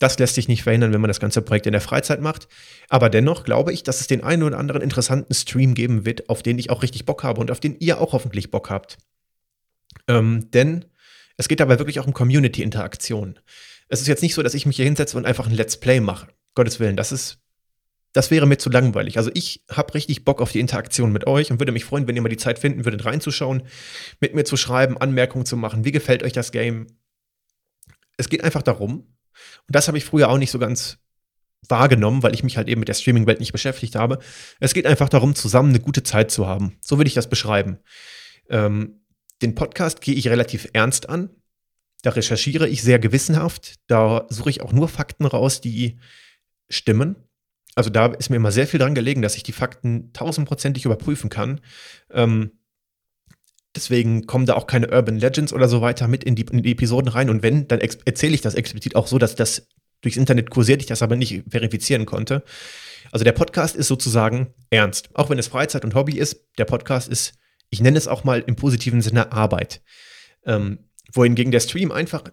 Das 0.00 0.18
lässt 0.18 0.34
sich 0.34 0.48
nicht 0.48 0.64
verhindern, 0.64 0.92
wenn 0.92 1.00
man 1.00 1.08
das 1.08 1.20
ganze 1.20 1.40
Projekt 1.40 1.66
in 1.66 1.72
der 1.72 1.80
Freizeit 1.80 2.20
macht. 2.20 2.48
Aber 2.88 3.10
dennoch 3.10 3.44
glaube 3.44 3.72
ich, 3.72 3.84
dass 3.84 4.00
es 4.00 4.08
den 4.08 4.24
einen 4.24 4.42
oder 4.42 4.58
anderen 4.58 4.82
interessanten 4.82 5.34
Stream 5.34 5.74
geben 5.74 6.04
wird, 6.04 6.28
auf 6.28 6.42
den 6.42 6.58
ich 6.58 6.70
auch 6.70 6.82
richtig 6.82 7.04
Bock 7.04 7.22
habe 7.22 7.40
und 7.40 7.50
auf 7.52 7.60
den 7.60 7.76
ihr 7.78 8.00
auch 8.00 8.12
hoffentlich 8.12 8.50
Bock 8.50 8.70
habt. 8.70 8.98
Ähm, 10.08 10.50
denn 10.52 10.84
es 11.36 11.46
geht 11.46 11.60
dabei 11.60 11.78
wirklich 11.78 12.00
auch 12.00 12.06
um 12.06 12.12
Community-Interaktion. 12.12 13.38
Es 13.88 14.00
ist 14.00 14.08
jetzt 14.08 14.22
nicht 14.22 14.34
so, 14.34 14.42
dass 14.42 14.54
ich 14.54 14.66
mich 14.66 14.76
hier 14.76 14.84
hinsetze 14.84 15.16
und 15.16 15.26
einfach 15.26 15.46
ein 15.46 15.54
Let's 15.54 15.78
Play 15.78 16.00
mache. 16.00 16.28
Gottes 16.54 16.80
Willen, 16.80 16.96
das 16.96 17.12
ist 17.12 17.38
das 18.18 18.32
wäre 18.32 18.46
mir 18.46 18.58
zu 18.58 18.68
langweilig. 18.68 19.16
Also 19.16 19.30
ich 19.32 19.64
habe 19.70 19.94
richtig 19.94 20.24
Bock 20.24 20.40
auf 20.42 20.50
die 20.50 20.58
Interaktion 20.58 21.12
mit 21.12 21.28
euch 21.28 21.52
und 21.52 21.60
würde 21.60 21.70
mich 21.70 21.84
freuen, 21.84 22.08
wenn 22.08 22.16
ihr 22.16 22.22
mal 22.22 22.28
die 22.28 22.36
Zeit 22.36 22.58
finden 22.58 22.84
würdet, 22.84 23.04
reinzuschauen, 23.04 23.62
mit 24.18 24.34
mir 24.34 24.42
zu 24.42 24.56
schreiben, 24.56 24.98
Anmerkungen 24.98 25.46
zu 25.46 25.56
machen. 25.56 25.84
Wie 25.84 25.92
gefällt 25.92 26.24
euch 26.24 26.32
das 26.32 26.50
Game? 26.50 26.88
Es 28.16 28.28
geht 28.28 28.42
einfach 28.42 28.62
darum, 28.62 28.92
und 28.98 29.06
das 29.68 29.86
habe 29.86 29.98
ich 29.98 30.04
früher 30.04 30.30
auch 30.30 30.38
nicht 30.38 30.50
so 30.50 30.58
ganz 30.58 30.98
wahrgenommen, 31.68 32.24
weil 32.24 32.34
ich 32.34 32.42
mich 32.42 32.56
halt 32.56 32.66
eben 32.66 32.80
mit 32.80 32.88
der 32.88 32.94
Streaming-Welt 32.94 33.38
nicht 33.38 33.52
beschäftigt 33.52 33.94
habe. 33.94 34.18
Es 34.58 34.74
geht 34.74 34.86
einfach 34.86 35.08
darum, 35.08 35.36
zusammen 35.36 35.68
eine 35.68 35.78
gute 35.78 36.02
Zeit 36.02 36.32
zu 36.32 36.44
haben. 36.44 36.76
So 36.80 36.98
würde 36.98 37.06
ich 37.06 37.14
das 37.14 37.30
beschreiben. 37.30 37.78
Ähm, 38.50 39.04
den 39.42 39.54
Podcast 39.54 40.00
gehe 40.00 40.16
ich 40.16 40.26
relativ 40.26 40.66
ernst 40.72 41.08
an. 41.08 41.30
Da 42.02 42.10
recherchiere 42.10 42.68
ich 42.68 42.82
sehr 42.82 42.98
gewissenhaft. 42.98 43.76
Da 43.86 44.26
suche 44.28 44.50
ich 44.50 44.60
auch 44.60 44.72
nur 44.72 44.88
Fakten 44.88 45.24
raus, 45.24 45.60
die 45.60 46.00
stimmen 46.68 47.27
also 47.74 47.90
da 47.90 48.06
ist 48.06 48.30
mir 48.30 48.36
immer 48.36 48.52
sehr 48.52 48.66
viel 48.66 48.80
dran 48.80 48.94
gelegen, 48.94 49.22
dass 49.22 49.36
ich 49.36 49.42
die 49.42 49.52
Fakten 49.52 50.12
tausendprozentig 50.12 50.84
überprüfen 50.84 51.30
kann. 51.30 51.60
Ähm, 52.10 52.52
deswegen 53.74 54.26
kommen 54.26 54.46
da 54.46 54.54
auch 54.54 54.66
keine 54.66 54.90
Urban 54.90 55.18
Legends 55.18 55.52
oder 55.52 55.68
so 55.68 55.80
weiter 55.80 56.08
mit 56.08 56.24
in 56.24 56.34
die, 56.34 56.42
in 56.42 56.62
die 56.62 56.72
Episoden 56.72 57.08
rein. 57.08 57.30
Und 57.30 57.42
wenn, 57.42 57.68
dann 57.68 57.80
erzähle 57.80 58.34
ich 58.34 58.40
das 58.40 58.54
explizit 58.54 58.96
auch 58.96 59.06
so, 59.06 59.18
dass 59.18 59.36
das 59.36 59.68
durchs 60.00 60.16
Internet 60.16 60.50
kursiert, 60.50 60.80
ich 60.80 60.86
das 60.86 61.02
aber 61.02 61.16
nicht 61.16 61.44
verifizieren 61.48 62.06
konnte. 62.06 62.42
Also 63.10 63.24
der 63.24 63.32
Podcast 63.32 63.76
ist 63.76 63.88
sozusagen 63.88 64.54
ernst. 64.70 65.10
Auch 65.14 65.30
wenn 65.30 65.38
es 65.38 65.48
Freizeit 65.48 65.84
und 65.84 65.94
Hobby 65.94 66.18
ist, 66.18 66.46
der 66.58 66.64
Podcast 66.64 67.08
ist, 67.08 67.34
ich 67.70 67.80
nenne 67.80 67.98
es 67.98 68.08
auch 68.08 68.24
mal 68.24 68.40
im 68.46 68.56
positiven 68.56 69.02
Sinne 69.02 69.32
Arbeit. 69.32 69.82
Ähm, 70.44 70.90
wohingegen 71.12 71.52
der 71.52 71.60
Stream 71.60 71.92
einfach 71.92 72.24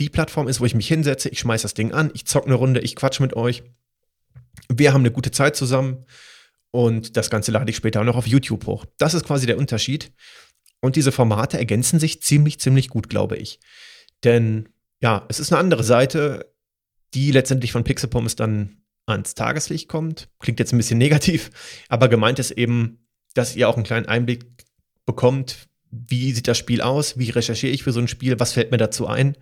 die 0.00 0.08
Plattform 0.08 0.48
ist, 0.48 0.60
wo 0.60 0.64
ich 0.64 0.74
mich 0.74 0.88
hinsetze, 0.88 1.28
ich 1.28 1.40
schmeiße 1.40 1.62
das 1.62 1.74
Ding 1.74 1.92
an, 1.92 2.10
ich 2.14 2.26
zocke 2.26 2.46
eine 2.46 2.54
Runde, 2.54 2.80
ich 2.80 2.96
quatsch 2.96 3.20
mit 3.20 3.34
euch 3.34 3.62
wir 4.68 4.92
haben 4.92 5.02
eine 5.02 5.10
gute 5.10 5.30
Zeit 5.30 5.56
zusammen 5.56 6.04
und 6.70 7.16
das 7.16 7.30
Ganze 7.30 7.52
lade 7.52 7.70
ich 7.70 7.76
später 7.76 8.00
auch 8.00 8.04
noch 8.04 8.16
auf 8.16 8.26
YouTube 8.26 8.66
hoch. 8.66 8.86
Das 8.98 9.14
ist 9.14 9.26
quasi 9.26 9.46
der 9.46 9.58
Unterschied. 9.58 10.12
Und 10.80 10.96
diese 10.96 11.12
Formate 11.12 11.58
ergänzen 11.58 12.00
sich 12.00 12.22
ziemlich, 12.22 12.58
ziemlich 12.58 12.88
gut, 12.88 13.08
glaube 13.08 13.36
ich. 13.36 13.60
Denn 14.24 14.68
ja, 15.00 15.26
es 15.28 15.38
ist 15.38 15.52
eine 15.52 15.60
andere 15.60 15.84
Seite, 15.84 16.52
die 17.14 17.30
letztendlich 17.30 17.72
von 17.72 17.84
Pixel 17.84 18.08
Pommes 18.08 18.36
dann 18.36 18.82
ans 19.06 19.34
Tageslicht 19.34 19.88
kommt. 19.88 20.28
Klingt 20.38 20.58
jetzt 20.58 20.72
ein 20.72 20.78
bisschen 20.78 20.98
negativ, 20.98 21.50
aber 21.88 22.08
gemeint 22.08 22.38
ist 22.38 22.52
eben, 22.52 23.06
dass 23.34 23.54
ihr 23.56 23.68
auch 23.68 23.76
einen 23.76 23.84
kleinen 23.84 24.06
Einblick 24.06 24.44
bekommt, 25.06 25.68
wie 25.90 26.32
sieht 26.32 26.48
das 26.48 26.58
Spiel 26.58 26.80
aus, 26.80 27.18
wie 27.18 27.30
recherchiere 27.30 27.72
ich 27.72 27.82
für 27.82 27.92
so 27.92 28.00
ein 28.00 28.08
Spiel, 28.08 28.40
was 28.40 28.52
fällt 28.52 28.70
mir 28.70 28.78
dazu 28.78 29.06
ein. 29.06 29.36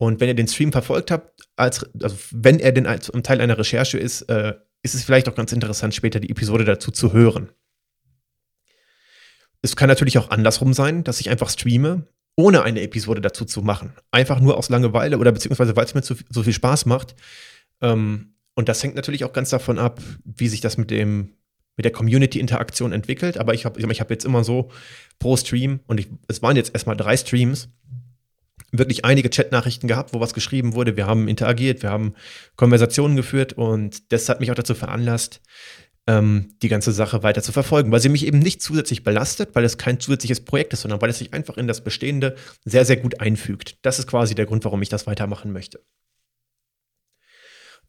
Und 0.00 0.18
wenn 0.18 0.28
ihr 0.28 0.34
den 0.34 0.48
Stream 0.48 0.72
verfolgt 0.72 1.10
habt, 1.10 1.46
als, 1.56 1.84
also 2.02 2.16
wenn 2.30 2.58
er 2.58 2.72
denn 2.72 2.86
als 2.86 3.12
Teil 3.22 3.38
einer 3.38 3.58
Recherche 3.58 3.98
ist, 3.98 4.22
äh, 4.22 4.54
ist 4.82 4.94
es 4.94 5.04
vielleicht 5.04 5.28
auch 5.28 5.34
ganz 5.34 5.52
interessant, 5.52 5.94
später 5.94 6.20
die 6.20 6.30
Episode 6.30 6.64
dazu 6.64 6.90
zu 6.90 7.12
hören. 7.12 7.50
Es 9.60 9.76
kann 9.76 9.90
natürlich 9.90 10.16
auch 10.16 10.30
andersrum 10.30 10.72
sein, 10.72 11.04
dass 11.04 11.20
ich 11.20 11.28
einfach 11.28 11.50
streame, 11.50 12.06
ohne 12.34 12.62
eine 12.62 12.80
Episode 12.80 13.20
dazu 13.20 13.44
zu 13.44 13.60
machen. 13.60 13.92
Einfach 14.10 14.40
nur 14.40 14.56
aus 14.56 14.70
Langeweile 14.70 15.18
oder 15.18 15.32
beziehungsweise 15.32 15.76
weil 15.76 15.84
es 15.84 15.94
mir 15.94 16.00
zu, 16.00 16.14
so 16.30 16.44
viel 16.44 16.54
Spaß 16.54 16.86
macht. 16.86 17.14
Ähm, 17.82 18.36
und 18.54 18.70
das 18.70 18.82
hängt 18.82 18.94
natürlich 18.94 19.24
auch 19.24 19.34
ganz 19.34 19.50
davon 19.50 19.78
ab, 19.78 20.00
wie 20.24 20.48
sich 20.48 20.62
das 20.62 20.78
mit 20.78 20.90
dem 20.90 21.34
mit 21.76 21.84
der 21.84 21.92
Community-Interaktion 21.92 22.92
entwickelt. 22.92 23.36
Aber 23.36 23.52
ich 23.52 23.66
habe 23.66 23.78
ich 23.78 24.00
hab 24.00 24.10
jetzt 24.10 24.24
immer 24.24 24.44
so 24.44 24.70
pro 25.18 25.36
Stream, 25.36 25.80
und 25.86 26.00
ich, 26.00 26.08
es 26.26 26.40
waren 26.40 26.56
jetzt 26.56 26.72
erstmal 26.74 26.96
drei 26.96 27.18
Streams, 27.18 27.68
wirklich 28.72 29.04
einige 29.04 29.30
Chatnachrichten 29.30 29.88
gehabt, 29.88 30.12
wo 30.12 30.20
was 30.20 30.34
geschrieben 30.34 30.74
wurde. 30.74 30.96
Wir 30.96 31.06
haben 31.06 31.28
interagiert, 31.28 31.82
wir 31.82 31.90
haben 31.90 32.14
Konversationen 32.56 33.16
geführt 33.16 33.52
und 33.54 34.12
das 34.12 34.28
hat 34.28 34.40
mich 34.40 34.50
auch 34.50 34.54
dazu 34.54 34.74
veranlasst, 34.74 35.40
ähm, 36.06 36.54
die 36.62 36.68
ganze 36.68 36.92
Sache 36.92 37.22
weiter 37.22 37.42
zu 37.42 37.52
verfolgen, 37.52 37.92
weil 37.92 38.00
sie 38.00 38.08
mich 38.08 38.26
eben 38.26 38.38
nicht 38.38 38.62
zusätzlich 38.62 39.04
belastet, 39.04 39.50
weil 39.54 39.64
es 39.64 39.78
kein 39.78 40.00
zusätzliches 40.00 40.44
Projekt 40.44 40.72
ist, 40.72 40.82
sondern 40.82 41.00
weil 41.00 41.10
es 41.10 41.18
sich 41.18 41.34
einfach 41.34 41.56
in 41.56 41.66
das 41.66 41.82
Bestehende 41.82 42.36
sehr, 42.64 42.84
sehr 42.84 42.96
gut 42.96 43.20
einfügt. 43.20 43.78
Das 43.82 43.98
ist 43.98 44.06
quasi 44.06 44.34
der 44.34 44.46
Grund, 44.46 44.64
warum 44.64 44.82
ich 44.82 44.88
das 44.88 45.06
weitermachen 45.06 45.52
möchte. 45.52 45.80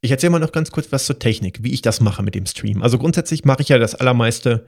Ich 0.02 0.10
erzähle 0.10 0.32
mal 0.32 0.40
noch 0.40 0.52
ganz 0.52 0.72
kurz 0.72 0.92
was 0.92 1.06
zur 1.06 1.20
Technik, 1.20 1.64
wie 1.64 1.74
ich 1.74 1.84
das 1.84 2.02
mache 2.02 2.24
mit 2.24 2.34
dem 2.34 2.48
Stream. 2.48 2.82
Also 2.82 2.98
grundsätzlich 2.98 3.46
mache 3.46 3.62
ich 3.62 3.70
ja 3.70 3.78
das 3.78 3.94
allermeiste 3.94 4.66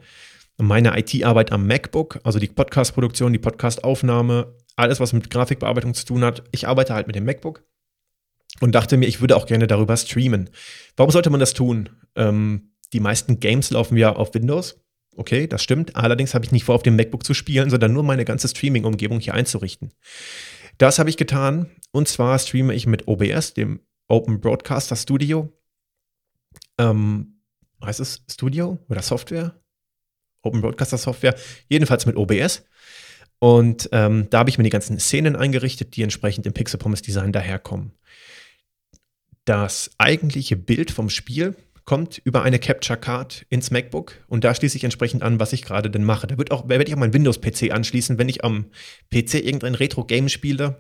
meine 0.57 0.97
IT-Arbeit 0.97 1.51
am 1.51 1.65
MacBook, 1.65 2.19
also 2.23 2.37
die 2.37 2.47
Podcast-Produktion, 2.47 3.33
die 3.33 3.39
Podcast-Aufnahme, 3.39 4.55
alles, 4.75 4.99
was 4.99 5.13
mit 5.13 5.29
Grafikbearbeitung 5.29 5.93
zu 5.93 6.05
tun 6.05 6.23
hat. 6.23 6.43
Ich 6.51 6.67
arbeite 6.67 6.93
halt 6.93 7.07
mit 7.07 7.15
dem 7.15 7.25
MacBook 7.25 7.63
und 8.59 8.73
dachte 8.73 8.97
mir, 8.97 9.07
ich 9.07 9.21
würde 9.21 9.35
auch 9.35 9.45
gerne 9.45 9.67
darüber 9.67 9.97
streamen. 9.97 10.49
Warum 10.95 11.11
sollte 11.11 11.29
man 11.29 11.39
das 11.39 11.53
tun? 11.53 11.89
Ähm, 12.15 12.73
die 12.93 12.99
meisten 12.99 13.39
Games 13.39 13.71
laufen 13.71 13.97
ja 13.97 14.15
auf 14.15 14.33
Windows. 14.33 14.79
Okay, 15.15 15.47
das 15.47 15.61
stimmt. 15.63 15.95
Allerdings 15.95 16.33
habe 16.33 16.45
ich 16.45 16.51
nicht 16.51 16.63
vor, 16.63 16.75
auf 16.75 16.83
dem 16.83 16.95
MacBook 16.95 17.23
zu 17.23 17.33
spielen, 17.33 17.69
sondern 17.69 17.93
nur 17.93 18.03
meine 18.03 18.25
ganze 18.25 18.47
Streaming-Umgebung 18.47 19.19
hier 19.19 19.33
einzurichten. 19.33 19.93
Das 20.77 20.97
habe 20.99 21.09
ich 21.09 21.17
getan. 21.17 21.69
Und 21.91 22.07
zwar 22.07 22.39
streame 22.39 22.73
ich 22.73 22.87
mit 22.87 23.07
OBS, 23.07 23.53
dem 23.53 23.81
Open 24.07 24.41
Broadcaster 24.41 24.95
Studio. 24.95 25.51
Ähm, 26.79 27.41
heißt 27.83 27.99
es 27.99 28.23
Studio 28.29 28.79
oder 28.89 29.01
Software? 29.01 29.59
Open 30.41 30.61
Broadcaster 30.61 30.97
Software. 30.97 31.35
Jedenfalls 31.69 32.05
mit 32.05 32.15
OBS. 32.15 32.65
Und 33.43 33.89
ähm, 33.91 34.29
da 34.29 34.39
habe 34.39 34.49
ich 34.49 34.57
mir 34.57 34.63
die 34.63 34.69
ganzen 34.69 34.97
Szenen 35.01 35.35
eingerichtet, 35.35 35.97
die 35.97 36.01
entsprechend 36.01 36.45
im 36.45 36.53
Pixel 36.53 36.79
Pommes 36.79 37.01
Design 37.01 37.33
daherkommen. 37.33 37.91
das 39.43 39.91
eigentliche 39.97 40.55
Bild 40.55 40.91
vom 40.91 41.09
Spiel 41.09 41.53
kommt 41.83 42.21
über 42.23 42.43
eine 42.43 42.57
Capture 42.57 42.97
Card 42.97 43.45
ins 43.49 43.69
MacBook 43.69 44.23
und 44.29 44.45
da 44.45 44.55
schließe 44.55 44.77
ich 44.77 44.85
entsprechend 44.85 45.23
an, 45.23 45.41
was 45.41 45.51
ich 45.51 45.63
gerade 45.63 45.91
denn 45.91 46.05
mache. 46.05 46.25
Da 46.25 46.37
wird 46.37 46.51
auch, 46.51 46.69
werde 46.69 46.85
ich 46.85 46.93
auch 46.93 46.99
mein 46.99 47.13
Windows-PC 47.13 47.73
anschließen, 47.73 48.17
wenn 48.17 48.29
ich 48.29 48.45
am 48.45 48.67
PC 49.11 49.33
irgendein 49.33 49.75
Retro-Game 49.75 50.29
spiele, 50.29 50.79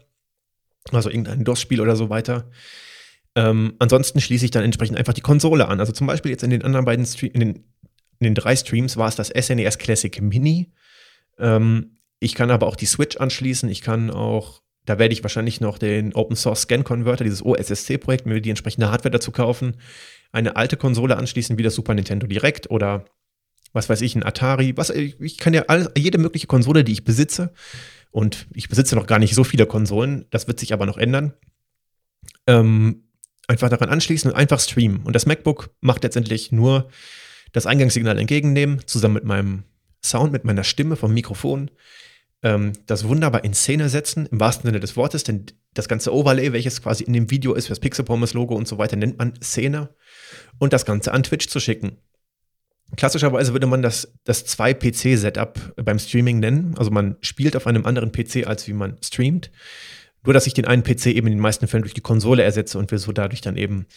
also 0.93 1.09
irgendein 1.09 1.43
DOS-Spiel 1.43 1.81
oder 1.81 1.97
so 1.97 2.09
weiter. 2.09 2.49
Ähm, 3.35 3.73
ansonsten 3.79 4.21
schließe 4.21 4.45
ich 4.45 4.51
dann 4.51 4.63
entsprechend 4.63 4.97
einfach 4.97 5.13
die 5.13 5.19
Konsole 5.19 5.67
an. 5.67 5.81
Also 5.81 5.91
zum 5.91 6.07
Beispiel 6.07 6.31
jetzt 6.31 6.45
in 6.45 6.49
den 6.49 6.63
anderen 6.63 6.85
beiden 6.85 7.05
Stream, 7.05 7.33
in 7.33 7.39
den, 7.41 7.55
in 8.19 8.23
den 8.23 8.35
drei 8.35 8.55
Streams 8.55 8.95
war 8.95 9.09
es 9.09 9.17
das 9.17 9.27
SNES 9.27 9.75
e 9.75 9.79
Classic 9.79 10.21
Mini. 10.21 10.71
Ähm, 11.37 11.97
ich 12.23 12.35
kann 12.35 12.51
aber 12.51 12.67
auch 12.67 12.75
die 12.75 12.85
Switch 12.85 13.17
anschließen. 13.17 13.69
Ich 13.69 13.81
kann 13.81 14.09
auch, 14.09 14.61
da 14.85 14.97
werde 14.97 15.13
ich 15.13 15.23
wahrscheinlich 15.23 15.61
noch 15.61 15.77
den 15.77 16.13
Open 16.13 16.35
Source 16.35 16.61
Scan 16.61 16.83
Converter, 16.83 17.23
dieses 17.23 17.43
OSSC-Projekt, 17.43 18.25
mir 18.25 18.41
die 18.41 18.49
entsprechende 18.49 18.89
Hardware 18.89 19.11
dazu 19.11 19.31
kaufen, 19.31 19.77
eine 20.31 20.55
alte 20.55 20.77
Konsole 20.77 21.17
anschließen 21.17 21.57
wie 21.57 21.63
das 21.63 21.75
Super 21.75 21.93
Nintendo 21.93 22.25
Direct 22.25 22.71
oder 22.71 23.05
was 23.73 23.89
weiß 23.89 24.01
ich, 24.01 24.15
ein 24.15 24.23
Atari. 24.23 24.77
Was, 24.77 24.89
ich 24.89 25.37
kann 25.37 25.53
ja 25.53 25.63
alles, 25.67 25.89
jede 25.97 26.17
mögliche 26.17 26.47
Konsole, 26.47 26.83
die 26.83 26.93
ich 26.93 27.03
besitze, 27.03 27.53
und 28.11 28.47
ich 28.53 28.69
besitze 28.69 28.95
noch 28.95 29.07
gar 29.07 29.17
nicht 29.17 29.33
so 29.33 29.43
viele 29.43 29.65
Konsolen, 29.65 30.25
das 30.29 30.47
wird 30.47 30.59
sich 30.59 30.71
aber 30.71 30.85
noch 30.85 30.97
ändern, 30.97 31.33
ähm, 32.45 33.05
einfach 33.47 33.69
daran 33.69 33.89
anschließen 33.89 34.31
und 34.31 34.37
einfach 34.37 34.59
streamen. 34.59 35.01
Und 35.03 35.15
das 35.15 35.25
MacBook 35.25 35.71
macht 35.81 36.03
letztendlich 36.03 36.51
nur 36.51 36.89
das 37.51 37.65
Eingangssignal 37.65 38.19
entgegennehmen, 38.19 38.81
zusammen 38.85 39.15
mit 39.15 39.23
meinem 39.23 39.63
Sound, 40.03 40.31
mit 40.31 40.43
meiner 40.43 40.63
Stimme 40.63 40.95
vom 40.95 41.13
Mikrofon, 41.13 41.71
ähm, 42.43 42.73
das 42.85 43.07
wunderbar 43.07 43.43
in 43.43 43.53
Szene 43.53 43.89
setzen, 43.89 44.27
im 44.27 44.39
wahrsten 44.39 44.67
Sinne 44.67 44.79
des 44.79 44.95
Wortes, 44.95 45.23
denn 45.23 45.45
das 45.73 45.87
ganze 45.87 46.13
Overlay, 46.13 46.53
welches 46.53 46.81
quasi 46.81 47.03
in 47.03 47.13
dem 47.13 47.31
Video 47.31 47.53
ist, 47.53 47.65
für 47.65 47.71
das 47.71 47.79
Pixel 47.79 48.05
Pommes 48.05 48.33
Logo 48.33 48.55
und 48.55 48.67
so 48.67 48.77
weiter, 48.77 48.95
nennt 48.95 49.17
man 49.17 49.33
Szene 49.41 49.89
und 50.59 50.73
das 50.73 50.85
Ganze 50.85 51.11
an 51.13 51.23
Twitch 51.23 51.47
zu 51.47 51.59
schicken. 51.59 51.97
Klassischerweise 52.95 53.53
würde 53.53 53.65
man 53.65 53.81
das, 53.81 54.13
das 54.23 54.45
2-PC-Setup 54.45 55.73
beim 55.83 55.97
Streaming 55.97 56.39
nennen. 56.39 56.75
Also 56.77 56.91
man 56.91 57.15
spielt 57.21 57.55
auf 57.55 57.65
einem 57.65 57.85
anderen 57.85 58.11
PC, 58.11 58.45
als 58.45 58.67
wie 58.67 58.73
man 58.73 58.97
streamt. 59.03 59.49
Nur, 60.23 60.33
dass 60.33 60.45
ich 60.45 60.53
den 60.53 60.65
einen 60.65 60.83
PC 60.83 61.07
eben 61.07 61.27
in 61.27 61.33
den 61.33 61.39
meisten 61.39 61.67
Fällen 61.67 61.83
durch 61.83 61.95
die 61.95 62.01
Konsole 62.01 62.43
ersetze 62.43 62.77
und 62.77 62.91
wir 62.91 62.99
so 62.99 63.11
dadurch 63.11 63.41
dann 63.41 63.57
eben, 63.57 63.87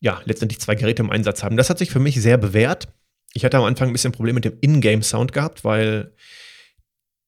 ja, 0.00 0.20
letztendlich 0.24 0.60
zwei 0.60 0.74
Geräte 0.74 1.02
im 1.02 1.10
Einsatz 1.10 1.42
haben. 1.42 1.56
Das 1.56 1.70
hat 1.70 1.78
sich 1.78 1.90
für 1.90 2.00
mich 2.00 2.20
sehr 2.20 2.36
bewährt. 2.36 2.88
Ich 3.32 3.44
hatte 3.44 3.56
am 3.56 3.64
Anfang 3.64 3.88
ein 3.88 3.92
bisschen 3.92 4.12
Probleme 4.12 4.36
mit 4.36 4.44
dem 4.44 4.58
Ingame-Sound 4.60 5.32
gehabt, 5.32 5.64
weil 5.64 6.12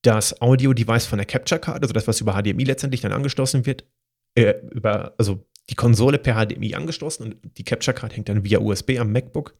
das 0.02 0.40
Audio-Device 0.40 1.07
von 1.07 1.19
der 1.19 1.26
Capture 1.26 1.61
Card, 1.61 1.83
also 1.83 1.92
das, 1.92 2.07
was 2.07 2.21
über 2.21 2.40
HDMI 2.40 2.64
letztendlich 2.64 3.00
dann 3.00 3.12
angeschlossen 3.12 3.66
wird, 3.66 3.85
äh, 4.35 4.54
über, 4.73 5.14
also 5.19 5.47
die 5.69 5.75
Konsole 5.75 6.19
per 6.19 6.35
HDMI 6.35 6.75
angeschlossen 6.75 7.25
und 7.25 7.59
die 7.59 7.64
Capture 7.64 7.95
Card 7.95 8.16
hängt 8.16 8.28
dann 8.28 8.45
via 8.45 8.59
USB 8.59 8.99
am 8.99 9.12
MacBook. 9.12 9.57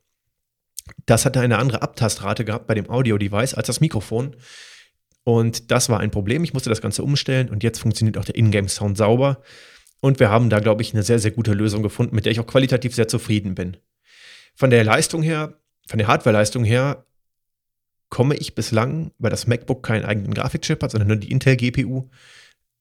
Das 1.06 1.25
hatte 1.25 1.40
eine 1.40 1.59
andere 1.59 1.82
Abtastrate 1.82 2.44
gehabt 2.44 2.66
bei 2.66 2.75
dem 2.75 2.88
Audio-Device 2.88 3.54
als 3.54 3.66
das 3.66 3.80
Mikrofon. 3.80 4.37
Und 5.25 5.70
das 5.70 5.88
war 5.88 6.00
ein 6.00 6.11
Problem. 6.11 6.42
Ich 6.42 6.54
musste 6.54 6.70
das 6.70 6.80
Ganze 6.80 7.02
umstellen 7.02 7.50
und 7.50 7.62
jetzt 7.62 7.78
funktioniert 7.78 8.16
auch 8.18 8.25
der 8.25 8.37
Ingame-Sound 8.37 8.97
sauber. 8.97 9.42
Und 10.00 10.18
wir 10.18 10.30
haben 10.30 10.49
da, 10.49 10.61
glaube 10.61 10.82
ich, 10.82 10.94
eine 10.94 11.02
sehr, 11.02 11.18
sehr 11.18 11.30
gute 11.30 11.52
Lösung 11.52 11.82
gefunden, 11.82 12.14
mit 12.14 12.25
der 12.25 12.32
ich 12.32 12.40
auch 12.40 12.47
qualitativ 12.47 12.94
sehr 12.94 13.06
zufrieden 13.06 13.54
bin. 13.54 13.76
Von 14.56 14.70
der 14.70 14.82
Leistung 14.82 15.23
her, 15.23 15.61
von 15.87 15.99
der 15.99 16.09
Hardware-Leistung 16.09 16.64
her, 16.64 17.04
komme 18.11 18.37
ich 18.37 18.55
bislang, 18.55 19.12
weil 19.19 19.31
das 19.31 19.47
MacBook 19.47 19.83
keinen 19.83 20.05
eigenen 20.05 20.35
Grafikchip 20.35 20.83
hat, 20.83 20.90
sondern 20.90 21.09
nur 21.09 21.17
die 21.17 21.31
Intel-GPU, 21.31 22.11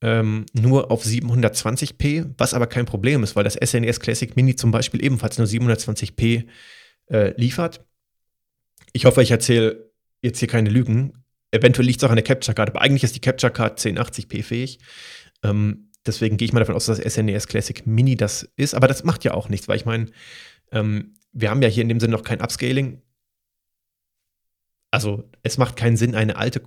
ähm, 0.02 0.46
nur 0.54 0.92
auf 0.92 1.06
720p, 1.06 2.34
was 2.38 2.54
aber 2.54 2.68
kein 2.68 2.86
Problem 2.86 3.24
ist, 3.24 3.36
weil 3.36 3.44
das 3.44 3.54
SNES 3.54 3.98
e 3.98 4.00
Classic 4.00 4.36
Mini 4.36 4.56
zum 4.56 4.72
Beispiel 4.72 5.04
ebenfalls 5.04 5.38
nur 5.38 5.48
720p 5.48 6.46
äh, 7.12 7.34
liefert. 7.40 7.86
Ich 8.94 9.06
hoffe, 9.06 9.22
ich 9.22 9.32
erzähle 9.32 9.92
jetzt 10.22 10.40
hier 10.40 10.48
keine 10.48 10.70
Lügen. 10.70 11.14
Eventuell 11.52 11.86
liegt 11.86 12.02
es 12.02 12.04
auch 12.04 12.12
an 12.12 12.16
der 12.16 12.24
Capture 12.24 12.56
Card, 12.56 12.70
aber 12.70 12.82
eigentlich 12.82 13.04
ist 13.04 13.16
die 13.16 13.22
Capture 13.22 13.52
Card 13.52 13.80
1080p 13.80 14.44
fähig. 14.44 14.80
Ähm, 15.44 15.90
deswegen 16.06 16.38
gehe 16.38 16.46
ich 16.46 16.54
mal 16.54 16.60
davon 16.60 16.76
aus, 16.76 16.86
dass 16.86 17.00
das 17.00 17.14
SNES 17.14 17.46
e 17.46 17.48
Classic 17.48 17.86
Mini 17.86 18.16
das 18.16 18.50
ist. 18.56 18.74
Aber 18.74 18.88
das 18.88 19.04
macht 19.04 19.24
ja 19.26 19.34
auch 19.34 19.50
nichts, 19.50 19.68
weil 19.68 19.78
ich 19.78 19.86
meine, 19.86 20.08
ähm, 20.72 21.16
wir 21.34 21.50
haben 21.50 21.62
ja 21.62 21.68
hier 21.68 21.84
in 21.84 21.90
dem 21.90 22.00
Sinne 22.00 22.14
noch 22.14 22.24
kein 22.24 22.42
Upscaling. 22.42 23.02
Also 24.92 25.30
es 25.44 25.58
macht 25.58 25.76
keinen 25.76 25.98
Sinn, 25.98 26.16
eine 26.16 26.38
alte 26.38 26.62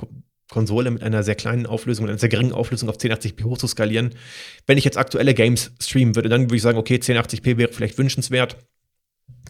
Konsole 0.49 0.91
mit 0.91 1.03
einer 1.03 1.23
sehr 1.23 1.35
kleinen 1.35 1.67
Auflösung, 1.67 2.09
einer 2.09 2.19
sehr 2.19 2.29
geringen 2.29 2.53
Auflösung 2.53 2.89
auf 2.89 2.99
1080p 2.99 3.45
hochzuskalieren. 3.45 4.15
Wenn 4.67 4.79
ich 4.79 4.85
jetzt 4.85 4.99
aktuelle 4.99 5.35
Games 5.35 5.73
streamen 5.81 6.15
würde, 6.15 6.29
dann 6.29 6.43
würde 6.43 6.57
ich 6.57 6.63
sagen, 6.63 6.79
okay, 6.79 6.97
1080p 6.97 7.57
wäre 7.57 7.73
vielleicht 7.73 7.99
wünschenswert. 7.99 8.57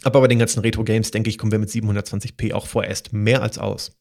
Aber 0.04 0.20
bei 0.20 0.28
den 0.28 0.38
ganzen 0.38 0.60
Retro-Games, 0.60 1.10
denke 1.10 1.28
ich, 1.28 1.38
kommen 1.38 1.52
wir 1.52 1.58
mit 1.58 1.70
720p 1.70 2.54
auch 2.54 2.66
vorerst 2.66 3.12
mehr 3.12 3.42
als 3.42 3.58
aus. 3.58 3.98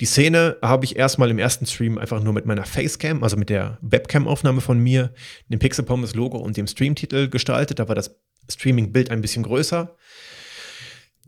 Die 0.00 0.06
Szene 0.06 0.58
habe 0.60 0.84
ich 0.84 0.96
erstmal 0.96 1.30
im 1.30 1.38
ersten 1.38 1.64
Stream 1.64 1.96
einfach 1.96 2.22
nur 2.22 2.34
mit 2.34 2.44
meiner 2.44 2.64
Facecam, 2.64 3.22
also 3.22 3.36
mit 3.36 3.48
der 3.48 3.78
Webcam-Aufnahme 3.80 4.60
von 4.60 4.78
mir, 4.78 5.14
dem 5.48 5.58
Pixel 5.58 5.84
Pommes 5.84 6.14
Logo 6.14 6.36
und 6.38 6.56
dem 6.56 6.66
Streamtitel 6.66 7.28
gestaltet. 7.28 7.78
Da 7.78 7.88
war 7.88 7.94
das 7.94 8.18
Streaming-Bild 8.50 9.10
ein 9.10 9.22
bisschen 9.22 9.42
größer. 9.42 9.96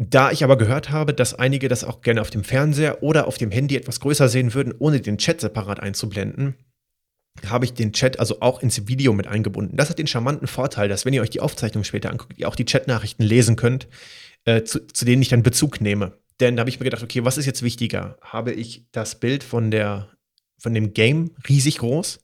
Da 0.01 0.31
ich 0.31 0.45
aber 0.45 0.57
gehört 0.57 0.91
habe, 0.91 1.13
dass 1.13 1.35
einige 1.35 1.67
das 1.67 1.83
auch 1.83 2.03
gerne 2.03 2.21
auf 2.21 2.31
dem 2.31 2.45
Fernseher 2.45 3.03
oder 3.03 3.27
auf 3.27 3.37
dem 3.37 3.51
Handy 3.51 3.77
etwas 3.77 3.99
größer 3.99 4.29
sehen 4.29 4.55
würden, 4.55 4.73
ohne 4.79 5.01
den 5.01 5.19
Chat 5.19 5.41
separat 5.41 5.81
einzublenden, 5.81 6.55
habe 7.47 7.65
ich 7.65 7.75
den 7.75 7.93
Chat 7.93 8.21
also 8.21 8.41
auch 8.41 8.63
ins 8.63 8.87
Video 8.87 9.13
mit 9.13 9.27
eingebunden. 9.27 9.77
Das 9.77 9.91
hat 9.91 9.99
den 9.99 10.07
charmanten 10.07 10.47
Vorteil, 10.47 10.89
dass 10.89 11.05
wenn 11.05 11.15
ihr 11.15 11.23
euch 11.23 11.31
die 11.31 11.41
Aufzeichnung 11.41 11.83
später 11.83 12.11
anguckt, 12.11 12.39
ihr 12.39 12.49
auch 12.49 12.55
die 12.55 12.65
Chatnachrichten 12.65 13.27
lesen 13.27 13.57
könnt, 13.57 13.89
äh, 14.45 14.63
zu, 14.63 14.87
zu, 14.87 15.05
denen 15.05 15.21
ich 15.21 15.29
dann 15.29 15.43
Bezug 15.43 15.81
nehme. 15.81 16.19
Denn 16.39 16.55
da 16.55 16.61
habe 16.61 16.71
ich 16.71 16.79
mir 16.79 16.85
gedacht, 16.85 17.03
okay, 17.03 17.25
was 17.25 17.37
ist 17.37 17.47
jetzt 17.47 17.63
wichtiger? 17.63 18.19
Habe 18.23 18.53
ich 18.53 18.87
das 18.93 19.19
Bild 19.19 19.43
von, 19.43 19.73
der, 19.73 20.09
von 20.59 20.75
dem 20.75 20.95
Game 20.95 21.33
riesig 21.49 21.79
groß 21.79 22.21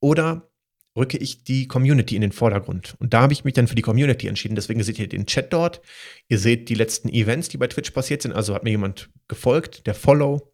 oder 0.00 0.51
rücke 0.96 1.18
ich 1.18 1.44
die 1.44 1.66
Community 1.68 2.14
in 2.14 2.20
den 2.20 2.32
Vordergrund? 2.32 2.96
Und 2.98 3.14
da 3.14 3.22
habe 3.22 3.32
ich 3.32 3.44
mich 3.44 3.54
dann 3.54 3.68
für 3.68 3.74
die 3.74 3.82
Community 3.82 4.28
entschieden. 4.28 4.54
Deswegen 4.54 4.82
seht 4.82 4.98
ihr 4.98 5.08
den 5.08 5.26
Chat 5.26 5.52
dort. 5.52 5.80
Ihr 6.28 6.38
seht 6.38 6.68
die 6.68 6.74
letzten 6.74 7.08
Events, 7.08 7.48
die 7.48 7.58
bei 7.58 7.66
Twitch 7.66 7.90
passiert 7.90 8.22
sind. 8.22 8.32
Also 8.32 8.54
hat 8.54 8.64
mir 8.64 8.70
jemand 8.70 9.10
gefolgt, 9.28 9.86
der 9.86 9.94
Follow 9.94 10.52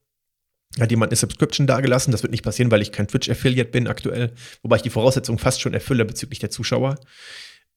hat 0.78 0.90
jemand 0.90 1.10
eine 1.10 1.16
Subscription 1.16 1.66
dagelassen. 1.66 2.12
Das 2.12 2.22
wird 2.22 2.30
nicht 2.30 2.44
passieren, 2.44 2.70
weil 2.70 2.82
ich 2.82 2.92
kein 2.92 3.08
Twitch-Affiliate 3.08 3.70
bin 3.70 3.88
aktuell, 3.88 4.34
wobei 4.62 4.76
ich 4.76 4.82
die 4.82 4.90
Voraussetzungen 4.90 5.38
fast 5.38 5.60
schon 5.60 5.74
erfülle 5.74 6.04
bezüglich 6.04 6.38
der 6.38 6.50
Zuschauer. 6.50 6.98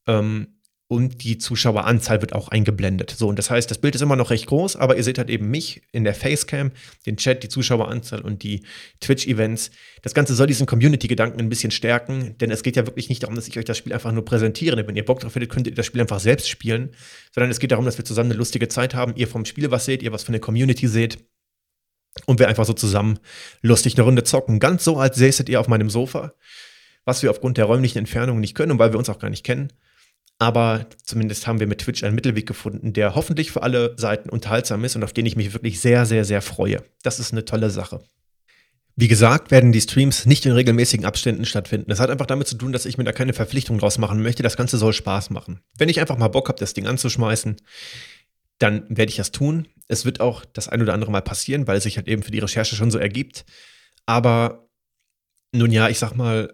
Ähm, 0.07 0.59
und 0.91 1.23
die 1.23 1.37
Zuschaueranzahl 1.37 2.19
wird 2.19 2.33
auch 2.33 2.49
eingeblendet. 2.49 3.15
So, 3.17 3.29
und 3.29 3.39
das 3.39 3.49
heißt, 3.49 3.71
das 3.71 3.77
Bild 3.77 3.95
ist 3.95 4.01
immer 4.01 4.17
noch 4.17 4.29
recht 4.29 4.45
groß, 4.47 4.75
aber 4.75 4.97
ihr 4.97 5.05
seht 5.05 5.19
halt 5.19 5.29
eben 5.29 5.49
mich 5.49 5.83
in 5.93 6.03
der 6.03 6.13
Facecam, 6.13 6.71
den 7.05 7.15
Chat, 7.15 7.43
die 7.43 7.47
Zuschaueranzahl 7.47 8.19
und 8.19 8.43
die 8.43 8.65
Twitch-Events. 8.99 9.71
Das 10.01 10.13
Ganze 10.13 10.35
soll 10.35 10.47
diesen 10.47 10.65
Community-Gedanken 10.65 11.39
ein 11.39 11.47
bisschen 11.47 11.71
stärken, 11.71 12.37
denn 12.39 12.51
es 12.51 12.61
geht 12.61 12.75
ja 12.75 12.85
wirklich 12.87 13.07
nicht 13.07 13.23
darum, 13.23 13.37
dass 13.37 13.47
ich 13.47 13.57
euch 13.57 13.63
das 13.63 13.77
Spiel 13.77 13.93
einfach 13.93 14.11
nur 14.11 14.25
präsentiere. 14.25 14.85
Wenn 14.85 14.97
ihr 14.97 15.05
Bock 15.05 15.21
drauf 15.21 15.33
hättet, 15.33 15.49
könnt 15.49 15.65
ihr 15.65 15.73
das 15.73 15.85
Spiel 15.85 16.01
einfach 16.01 16.19
selbst 16.19 16.49
spielen, 16.49 16.89
sondern 17.33 17.51
es 17.51 17.59
geht 17.59 17.71
darum, 17.71 17.85
dass 17.85 17.97
wir 17.97 18.03
zusammen 18.03 18.31
eine 18.31 18.37
lustige 18.37 18.67
Zeit 18.67 18.93
haben, 18.93 19.13
ihr 19.15 19.29
vom 19.29 19.45
Spiel 19.45 19.71
was 19.71 19.85
seht, 19.85 20.03
ihr 20.03 20.11
was 20.11 20.23
von 20.23 20.33
der 20.33 20.41
Community 20.41 20.89
seht 20.89 21.19
und 22.25 22.39
wir 22.39 22.49
einfach 22.49 22.65
so 22.65 22.73
zusammen 22.73 23.17
lustig 23.61 23.95
eine 23.95 24.03
Runde 24.03 24.25
zocken. 24.25 24.59
Ganz 24.59 24.83
so, 24.83 24.97
als 24.97 25.15
säßet 25.15 25.47
ihr 25.47 25.61
auf 25.61 25.69
meinem 25.69 25.89
Sofa, 25.89 26.33
was 27.05 27.23
wir 27.23 27.31
aufgrund 27.31 27.57
der 27.57 27.63
räumlichen 27.63 27.99
Entfernung 27.99 28.41
nicht 28.41 28.55
können 28.55 28.73
und 28.73 28.79
weil 28.79 28.91
wir 28.91 28.99
uns 28.99 29.09
auch 29.09 29.19
gar 29.19 29.29
nicht 29.29 29.45
kennen. 29.45 29.71
Aber 30.41 30.87
zumindest 31.03 31.45
haben 31.45 31.59
wir 31.59 31.67
mit 31.67 31.81
Twitch 31.81 32.03
einen 32.03 32.15
Mittelweg 32.15 32.47
gefunden, 32.47 32.93
der 32.93 33.13
hoffentlich 33.13 33.51
für 33.51 33.61
alle 33.61 33.93
Seiten 33.97 34.27
unterhaltsam 34.27 34.83
ist 34.83 34.95
und 34.95 35.03
auf 35.03 35.13
den 35.13 35.27
ich 35.27 35.35
mich 35.35 35.53
wirklich 35.53 35.79
sehr, 35.79 36.07
sehr, 36.07 36.25
sehr 36.25 36.41
freue. 36.41 36.83
Das 37.03 37.19
ist 37.19 37.31
eine 37.31 37.45
tolle 37.45 37.69
Sache. 37.69 38.01
Wie 38.95 39.07
gesagt, 39.07 39.51
werden 39.51 39.71
die 39.71 39.81
Streams 39.81 40.25
nicht 40.25 40.43
in 40.47 40.53
regelmäßigen 40.53 41.05
Abständen 41.05 41.45
stattfinden. 41.45 41.91
Das 41.91 41.99
hat 41.99 42.09
einfach 42.09 42.25
damit 42.25 42.47
zu 42.47 42.57
tun, 42.57 42.71
dass 42.71 42.87
ich 42.87 42.97
mir 42.97 43.03
da 43.03 43.11
keine 43.11 43.33
Verpflichtung 43.33 43.77
draus 43.77 43.99
machen 43.99 44.23
möchte. 44.23 44.41
Das 44.41 44.57
Ganze 44.57 44.79
soll 44.79 44.93
Spaß 44.93 45.29
machen. 45.29 45.59
Wenn 45.77 45.89
ich 45.89 45.99
einfach 45.99 46.17
mal 46.17 46.29
Bock 46.29 46.47
habe, 46.47 46.57
das 46.57 46.73
Ding 46.73 46.87
anzuschmeißen, 46.87 47.57
dann 48.57 48.85
werde 48.89 49.11
ich 49.11 49.17
das 49.17 49.31
tun. 49.31 49.67
Es 49.89 50.05
wird 50.05 50.21
auch 50.21 50.43
das 50.43 50.69
ein 50.69 50.81
oder 50.81 50.95
andere 50.95 51.11
Mal 51.11 51.21
passieren, 51.21 51.67
weil 51.67 51.77
es 51.77 51.83
sich 51.83 51.97
halt 51.97 52.07
eben 52.07 52.23
für 52.23 52.31
die 52.31 52.39
Recherche 52.39 52.75
schon 52.75 52.89
so 52.89 52.97
ergibt. 52.97 53.45
Aber 54.07 54.67
nun 55.51 55.71
ja, 55.71 55.87
ich 55.87 55.99
sag 55.99 56.15
mal, 56.15 56.51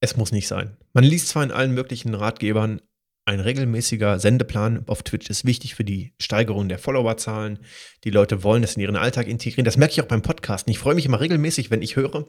es 0.00 0.16
muss 0.16 0.32
nicht 0.32 0.48
sein. 0.48 0.76
Man 0.92 1.04
liest 1.04 1.28
zwar 1.28 1.44
in 1.44 1.52
allen 1.52 1.72
möglichen 1.72 2.14
Ratgebern, 2.14 2.80
ein 3.26 3.40
regelmäßiger 3.40 4.18
Sendeplan 4.18 4.84
auf 4.88 5.02
Twitch 5.02 5.30
ist 5.30 5.44
wichtig 5.44 5.74
für 5.74 5.84
die 5.84 6.14
Steigerung 6.18 6.68
der 6.68 6.78
Followerzahlen. 6.78 7.60
Die 8.02 8.10
Leute 8.10 8.42
wollen 8.42 8.62
das 8.62 8.74
in 8.74 8.82
ihren 8.82 8.96
Alltag 8.96 9.28
integrieren. 9.28 9.64
Das 9.64 9.76
merke 9.76 9.92
ich 9.92 10.00
auch 10.00 10.06
beim 10.06 10.22
Podcasten. 10.22 10.70
Ich 10.72 10.78
freue 10.78 10.94
mich 10.94 11.06
immer 11.06 11.20
regelmäßig, 11.20 11.70
wenn 11.70 11.82
ich 11.82 11.96
höre, 11.96 12.26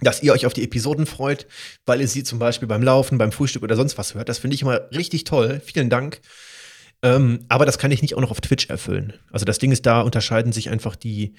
dass 0.00 0.22
ihr 0.22 0.32
euch 0.32 0.46
auf 0.46 0.52
die 0.52 0.62
Episoden 0.62 1.06
freut, 1.06 1.46
weil 1.86 2.00
ihr 2.00 2.06
sie 2.06 2.22
zum 2.22 2.38
Beispiel 2.38 2.68
beim 2.68 2.82
Laufen, 2.82 3.18
beim 3.18 3.32
Frühstück 3.32 3.62
oder 3.62 3.76
sonst 3.76 3.98
was 3.98 4.14
hört. 4.14 4.28
Das 4.28 4.38
finde 4.38 4.54
ich 4.54 4.62
immer 4.62 4.88
richtig 4.92 5.24
toll. 5.24 5.60
Vielen 5.64 5.90
Dank. 5.90 6.20
Ähm, 7.02 7.44
aber 7.48 7.66
das 7.66 7.78
kann 7.78 7.90
ich 7.90 8.02
nicht 8.02 8.14
auch 8.14 8.20
noch 8.20 8.30
auf 8.30 8.40
Twitch 8.40 8.68
erfüllen. 8.68 9.14
Also 9.32 9.44
das 9.44 9.58
Ding 9.58 9.72
ist, 9.72 9.84
da 9.86 10.00
unterscheiden 10.02 10.52
sich 10.52 10.70
einfach 10.70 10.96
die 10.96 11.34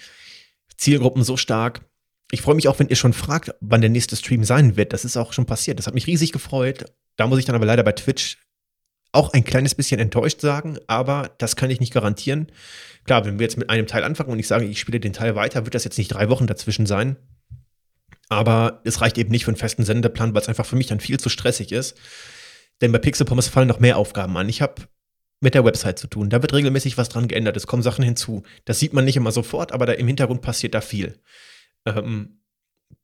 Zielgruppen 0.75 1.23
so 1.23 1.37
stark. 1.37 1.85
Ich 2.31 2.41
freue 2.41 2.55
mich 2.55 2.67
auch, 2.67 2.79
wenn 2.79 2.89
ihr 2.89 2.95
schon 2.95 3.13
fragt, 3.13 3.53
wann 3.61 3.81
der 3.81 3.89
nächste 3.89 4.15
Stream 4.15 4.43
sein 4.43 4.77
wird. 4.77 4.93
Das 4.93 5.05
ist 5.05 5.17
auch 5.17 5.33
schon 5.33 5.45
passiert. 5.45 5.79
Das 5.79 5.87
hat 5.87 5.93
mich 5.93 6.07
riesig 6.07 6.31
gefreut. 6.31 6.85
Da 7.15 7.27
muss 7.27 7.39
ich 7.39 7.45
dann 7.45 7.55
aber 7.55 7.65
leider 7.65 7.83
bei 7.83 7.91
Twitch 7.91 8.37
auch 9.11 9.31
ein 9.31 9.45
kleines 9.45 9.75
bisschen 9.75 9.99
enttäuscht 9.99 10.41
sagen, 10.41 10.77
aber 10.87 11.31
das 11.37 11.55
kann 11.55 11.69
ich 11.69 11.79
nicht 11.79 11.93
garantieren. 11.93 12.51
Klar, 13.05 13.25
wenn 13.25 13.39
wir 13.39 13.45
jetzt 13.45 13.57
mit 13.57 13.69
einem 13.69 13.87
Teil 13.87 14.03
anfangen 14.03 14.31
und 14.31 14.39
ich 14.39 14.47
sage, 14.47 14.65
ich 14.65 14.79
spiele 14.79 14.99
den 14.99 15.13
Teil 15.13 15.35
weiter, 15.35 15.65
wird 15.65 15.73
das 15.73 15.85
jetzt 15.85 15.97
nicht 15.97 16.09
drei 16.09 16.27
Wochen 16.29 16.47
dazwischen 16.47 16.85
sein. 16.85 17.15
Aber 18.27 18.81
es 18.83 19.01
reicht 19.01 19.17
eben 19.17 19.31
nicht 19.31 19.45
für 19.45 19.51
einen 19.51 19.57
festen 19.57 19.85
Sendeplan, 19.85 20.33
weil 20.33 20.41
es 20.41 20.49
einfach 20.49 20.65
für 20.65 20.75
mich 20.75 20.87
dann 20.87 20.99
viel 20.99 21.19
zu 21.19 21.29
stressig 21.29 21.71
ist. 21.71 21.95
Denn 22.81 22.91
bei 22.91 22.97
Pixel 22.97 23.25
Pommes 23.25 23.47
fallen 23.47 23.67
noch 23.67 23.79
mehr 23.79 23.97
Aufgaben 23.97 24.35
an. 24.35 24.49
Ich 24.49 24.61
habe 24.61 24.81
mit 25.39 25.53
der 25.53 25.63
Website 25.63 25.99
zu 25.99 26.07
tun. 26.07 26.29
Da 26.29 26.41
wird 26.41 26.53
regelmäßig 26.53 26.97
was 26.97 27.09
dran 27.09 27.27
geändert. 27.27 27.55
Es 27.55 27.67
kommen 27.67 27.83
Sachen 27.83 28.03
hinzu. 28.03 28.43
Das 28.65 28.79
sieht 28.79 28.93
man 28.93 29.05
nicht 29.05 29.15
immer 29.15 29.31
sofort, 29.31 29.71
aber 29.71 29.97
im 29.97 30.07
Hintergrund 30.07 30.41
passiert 30.41 30.73
da 30.73 30.81
viel. 30.81 31.21
Ähm, 31.85 32.39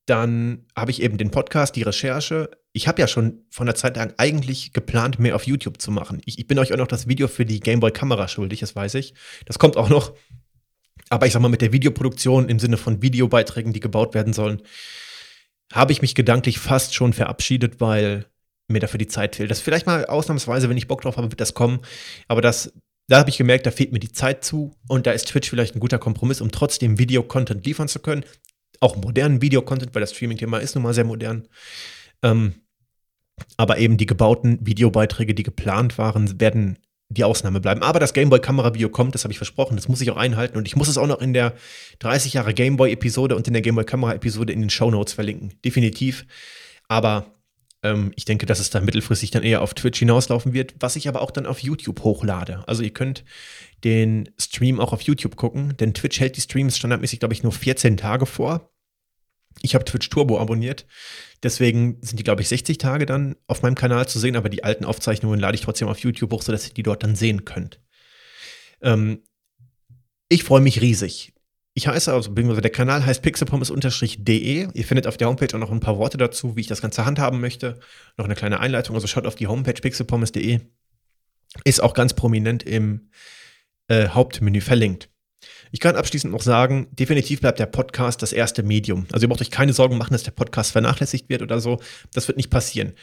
dann 0.05 0.65
habe 0.75 0.91
ich 0.91 1.01
eben 1.01 1.17
den 1.17 1.31
Podcast, 1.31 1.75
die 1.75 1.83
Recherche. 1.83 2.49
Ich 2.73 2.87
habe 2.87 3.01
ja 3.01 3.07
schon 3.07 3.45
von 3.49 3.65
der 3.65 3.75
Zeit 3.75 3.95
lang 3.97 4.13
eigentlich 4.17 4.73
geplant, 4.73 5.19
mehr 5.19 5.35
auf 5.35 5.45
YouTube 5.45 5.81
zu 5.81 5.91
machen. 5.91 6.21
Ich, 6.25 6.39
ich 6.39 6.47
bin 6.47 6.59
euch 6.59 6.73
auch 6.73 6.77
noch 6.77 6.87
das 6.87 7.07
Video 7.07 7.27
für 7.27 7.45
die 7.45 7.59
Gameboy-Kamera 7.59 8.27
schuldig, 8.27 8.59
das 8.61 8.75
weiß 8.75 8.95
ich. 8.95 9.13
Das 9.45 9.59
kommt 9.59 9.77
auch 9.77 9.89
noch. 9.89 10.13
Aber 11.09 11.27
ich 11.27 11.33
sag 11.33 11.41
mal, 11.41 11.49
mit 11.49 11.61
der 11.61 11.73
Videoproduktion 11.73 12.49
im 12.49 12.59
Sinne 12.59 12.77
von 12.77 13.01
Videobeiträgen, 13.01 13.73
die 13.73 13.79
gebaut 13.79 14.13
werden 14.13 14.33
sollen, 14.33 14.61
habe 15.71 15.91
ich 15.91 16.01
mich 16.01 16.15
gedanklich 16.15 16.59
fast 16.59 16.95
schon 16.95 17.13
verabschiedet, 17.13 17.79
weil 17.79 18.25
mir 18.67 18.79
dafür 18.79 18.97
die 18.97 19.07
Zeit 19.07 19.35
fehlt. 19.35 19.51
Das 19.51 19.61
vielleicht 19.61 19.85
mal 19.85 20.05
ausnahmsweise, 20.05 20.69
wenn 20.69 20.77
ich 20.77 20.87
Bock 20.87 21.01
drauf 21.01 21.17
habe, 21.17 21.31
wird 21.31 21.41
das 21.41 21.53
kommen. 21.53 21.81
Aber 22.27 22.41
das, 22.41 22.73
da 23.07 23.19
habe 23.19 23.29
ich 23.29 23.37
gemerkt, 23.37 23.65
da 23.65 23.71
fehlt 23.71 23.91
mir 23.91 23.99
die 23.99 24.11
Zeit 24.11 24.43
zu. 24.43 24.75
Und 24.87 25.05
da 25.05 25.11
ist 25.11 25.27
Twitch 25.27 25.49
vielleicht 25.49 25.75
ein 25.75 25.79
guter 25.79 25.99
Kompromiss, 25.99 26.41
um 26.41 26.51
trotzdem 26.51 26.97
Video-Content 26.97 27.65
liefern 27.65 27.87
zu 27.87 27.99
können. 27.99 28.23
Auch 28.81 28.97
modernen 28.97 29.41
Video-Content, 29.41 29.95
weil 29.95 30.01
das 30.01 30.11
Streaming-Thema 30.11 30.57
ist 30.57 30.75
nun 30.75 30.83
mal 30.83 30.93
sehr 30.93 31.05
modern. 31.05 31.47
Ähm, 32.21 32.55
aber 33.57 33.77
eben 33.77 33.95
die 33.97 34.05
gebauten 34.05 34.59
Videobeiträge, 34.65 35.33
die 35.33 35.43
geplant 35.43 35.97
waren, 35.97 36.41
werden 36.41 36.77
die 37.09 37.23
Ausnahme 37.23 37.59
bleiben. 37.59 37.83
Aber 37.83 37.99
das 37.99 38.13
Gameboy-Kamera-Video 38.13 38.89
kommt, 38.89 39.15
das 39.15 39.23
habe 39.23 39.31
ich 39.31 39.37
versprochen, 39.37 39.75
das 39.75 39.87
muss 39.87 40.01
ich 40.01 40.11
auch 40.11 40.17
einhalten. 40.17 40.57
Und 40.57 40.67
ich 40.67 40.75
muss 40.75 40.87
es 40.87 40.97
auch 40.97 41.07
noch 41.07 41.21
in 41.21 41.33
der 41.33 41.53
30 41.99 42.33
Jahre 42.33 42.53
Gameboy-Episode 42.53 43.35
und 43.35 43.47
in 43.47 43.53
der 43.53 43.61
Gameboy-Kamera-Episode 43.61 44.53
in 44.53 44.61
den 44.61 44.69
Show 44.69 44.91
Notes 44.91 45.13
verlinken. 45.13 45.53
Definitiv. 45.63 46.25
Aber 46.87 47.25
ähm, 47.83 48.11
ich 48.15 48.25
denke, 48.25 48.45
dass 48.45 48.59
es 48.59 48.69
dann 48.69 48.85
mittelfristig 48.85 49.31
dann 49.31 49.43
eher 49.43 49.61
auf 49.61 49.73
Twitch 49.73 49.99
hinauslaufen 49.99 50.53
wird, 50.53 50.75
was 50.79 50.95
ich 50.95 51.07
aber 51.07 51.21
auch 51.21 51.31
dann 51.31 51.45
auf 51.45 51.59
YouTube 51.59 52.03
hochlade. 52.03 52.63
Also 52.67 52.83
ihr 52.83 52.91
könnt 52.91 53.23
den 53.83 54.29
Stream 54.39 54.79
auch 54.79 54.93
auf 54.93 55.01
YouTube 55.01 55.35
gucken, 55.35 55.75
denn 55.77 55.93
Twitch 55.93 56.19
hält 56.19 56.37
die 56.37 56.41
Streams 56.41 56.77
standardmäßig, 56.77 57.19
glaube 57.19 57.33
ich, 57.33 57.43
nur 57.43 57.51
14 57.51 57.97
Tage 57.97 58.25
vor. 58.25 58.70
Ich 59.61 59.75
habe 59.75 59.85
Twitch 59.85 60.09
Turbo 60.09 60.39
abonniert. 60.39 60.85
Deswegen 61.43 61.97
sind 62.01 62.19
die, 62.19 62.23
glaube 62.23 62.41
ich, 62.41 62.47
60 62.49 62.77
Tage 62.77 63.05
dann 63.05 63.35
auf 63.47 63.61
meinem 63.61 63.75
Kanal 63.75 64.07
zu 64.07 64.19
sehen, 64.19 64.35
aber 64.35 64.49
die 64.49 64.63
alten 64.63 64.85
Aufzeichnungen 64.85 65.39
lade 65.39 65.55
ich 65.55 65.61
trotzdem 65.61 65.87
auf 65.87 65.99
YouTube 65.99 66.31
hoch, 66.31 66.41
sodass 66.41 66.67
ihr 66.67 66.73
die 66.73 66.83
dort 66.83 67.03
dann 67.03 67.15
sehen 67.15 67.45
könnt. 67.45 67.79
Ähm, 68.81 69.23
ich 70.29 70.43
freue 70.43 70.61
mich 70.61 70.81
riesig. 70.81 71.33
Ich 71.73 71.87
heiße 71.87 72.11
also, 72.11 72.31
der 72.31 72.71
Kanal 72.71 73.05
heißt 73.05 73.21
pixelpommes-de. 73.21 74.67
Ihr 74.73 74.85
findet 74.85 75.07
auf 75.07 75.17
der 75.17 75.27
Homepage 75.29 75.55
auch 75.55 75.59
noch 75.59 75.71
ein 75.71 75.79
paar 75.79 75.97
Worte 75.97 76.17
dazu, 76.17 76.55
wie 76.55 76.61
ich 76.61 76.67
das 76.67 76.81
Ganze 76.81 77.05
handhaben 77.05 77.39
möchte. 77.39 77.79
Noch 78.17 78.25
eine 78.25 78.35
kleine 78.35 78.59
Einleitung, 78.59 78.95
also 78.95 79.07
schaut 79.07 79.25
auf 79.25 79.35
die 79.35 79.47
Homepage 79.47 79.79
pixelpommes.de. 79.79 80.59
Ist 81.63 81.81
auch 81.81 81.93
ganz 81.93 82.13
prominent 82.13 82.63
im 82.63 83.09
äh, 83.87 84.09
Hauptmenü 84.09 84.61
verlinkt. 84.61 85.10
Ich 85.71 85.79
kann 85.79 85.95
abschließend 85.95 86.33
noch 86.33 86.41
sagen, 86.41 86.87
definitiv 86.91 87.41
bleibt 87.41 87.59
der 87.59 87.65
Podcast 87.65 88.21
das 88.21 88.33
erste 88.33 88.61
Medium. 88.61 89.07
Also 89.11 89.25
ihr 89.25 89.29
braucht 89.29 89.41
euch 89.41 89.51
keine 89.51 89.73
Sorgen 89.73 89.97
machen, 89.97 90.13
dass 90.13 90.23
der 90.23 90.31
Podcast 90.31 90.71
vernachlässigt 90.71 91.29
wird 91.29 91.41
oder 91.41 91.59
so. 91.59 91.79
Das 92.13 92.27
wird 92.27 92.37
nicht 92.37 92.49
passieren. 92.49 92.93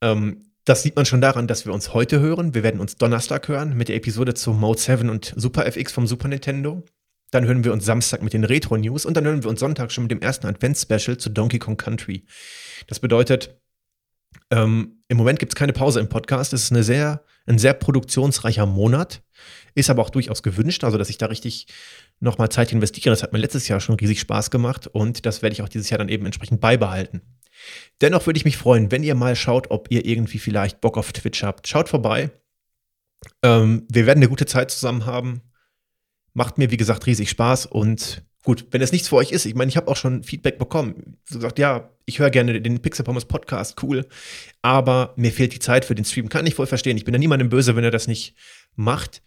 Ähm, 0.00 0.44
das 0.64 0.82
sieht 0.82 0.94
man 0.94 1.06
schon 1.06 1.20
daran, 1.20 1.48
dass 1.48 1.66
wir 1.66 1.72
uns 1.72 1.92
heute 1.92 2.20
hören. 2.20 2.54
Wir 2.54 2.62
werden 2.62 2.80
uns 2.80 2.96
Donnerstag 2.96 3.48
hören 3.48 3.76
mit 3.76 3.88
der 3.88 3.96
Episode 3.96 4.34
zu 4.34 4.52
Mode 4.52 4.78
7 4.78 5.10
und 5.10 5.34
Super 5.36 5.66
FX 5.66 5.92
vom 5.92 6.06
Super 6.06 6.28
Nintendo. 6.28 6.84
Dann 7.32 7.46
hören 7.46 7.64
wir 7.64 7.72
uns 7.72 7.84
Samstag 7.84 8.22
mit 8.22 8.32
den 8.32 8.44
Retro-News 8.44 9.04
und 9.04 9.16
dann 9.16 9.24
hören 9.24 9.42
wir 9.42 9.50
uns 9.50 9.58
Sonntag 9.58 9.90
schon 9.90 10.04
mit 10.04 10.12
dem 10.12 10.20
ersten 10.20 10.46
Advents-Special 10.46 11.16
zu 11.16 11.30
Donkey 11.30 11.58
Kong 11.58 11.76
Country. 11.76 12.26
Das 12.86 13.00
bedeutet, 13.00 13.58
ähm, 14.50 15.00
im 15.08 15.16
Moment 15.16 15.38
gibt 15.38 15.52
es 15.52 15.56
keine 15.56 15.72
Pause 15.72 15.98
im 15.98 16.08
Podcast. 16.08 16.52
Es 16.52 16.64
ist 16.64 16.72
eine 16.72 16.84
sehr, 16.84 17.24
ein 17.46 17.58
sehr 17.58 17.72
produktionsreicher 17.72 18.66
Monat, 18.66 19.22
ist 19.74 19.90
aber 19.90 20.02
auch 20.02 20.10
durchaus 20.10 20.42
gewünscht, 20.42 20.84
also 20.84 20.98
dass 20.98 21.10
ich 21.10 21.18
da 21.18 21.26
richtig 21.26 21.66
nochmal 22.20 22.50
Zeit 22.50 22.72
investiere. 22.72 23.10
Das 23.10 23.22
hat 23.22 23.32
mir 23.32 23.38
letztes 23.38 23.68
Jahr 23.68 23.80
schon 23.80 23.96
riesig 23.96 24.20
Spaß 24.20 24.50
gemacht 24.50 24.86
und 24.86 25.26
das 25.26 25.42
werde 25.42 25.54
ich 25.54 25.62
auch 25.62 25.68
dieses 25.68 25.90
Jahr 25.90 25.98
dann 25.98 26.08
eben 26.08 26.26
entsprechend 26.26 26.60
beibehalten. 26.60 27.22
Dennoch 28.00 28.26
würde 28.26 28.38
ich 28.38 28.44
mich 28.44 28.56
freuen, 28.56 28.90
wenn 28.90 29.02
ihr 29.02 29.14
mal 29.14 29.36
schaut, 29.36 29.70
ob 29.70 29.90
ihr 29.90 30.04
irgendwie 30.04 30.38
vielleicht 30.38 30.80
Bock 30.80 30.98
auf 30.98 31.12
Twitch 31.12 31.42
habt. 31.42 31.68
Schaut 31.68 31.88
vorbei. 31.88 32.30
Ähm, 33.42 33.86
wir 33.90 34.06
werden 34.06 34.18
eine 34.18 34.28
gute 34.28 34.46
Zeit 34.46 34.70
zusammen 34.70 35.06
haben. 35.06 35.42
Macht 36.34 36.58
mir, 36.58 36.70
wie 36.70 36.76
gesagt, 36.76 37.06
riesig 37.06 37.30
Spaß 37.30 37.66
und 37.66 38.22
gut, 38.42 38.66
wenn 38.70 38.80
es 38.80 38.92
nichts 38.92 39.08
für 39.08 39.16
euch 39.16 39.30
ist, 39.30 39.44
ich 39.44 39.54
meine, 39.54 39.68
ich 39.68 39.76
habe 39.76 39.88
auch 39.88 39.96
schon 39.96 40.22
Feedback 40.22 40.58
bekommen. 40.58 41.18
So 41.24 41.36
gesagt, 41.36 41.58
ja, 41.58 41.90
ich 42.06 42.18
höre 42.18 42.30
gerne 42.30 42.60
den 42.60 42.80
Pixel 42.80 43.04
Pommes 43.04 43.26
Podcast, 43.26 43.82
cool, 43.82 44.06
aber 44.62 45.14
mir 45.16 45.32
fehlt 45.32 45.54
die 45.54 45.60
Zeit 45.60 45.84
für 45.84 45.94
den 45.94 46.04
Stream. 46.04 46.28
Kann 46.28 46.46
ich 46.46 46.54
voll 46.54 46.66
verstehen. 46.66 46.96
Ich 46.96 47.04
bin 47.04 47.12
da 47.12 47.18
niemandem 47.18 47.48
böse, 47.48 47.76
wenn 47.76 47.84
er 47.84 47.90
das 47.90 48.08
nicht 48.08 48.34
macht. 48.74 49.22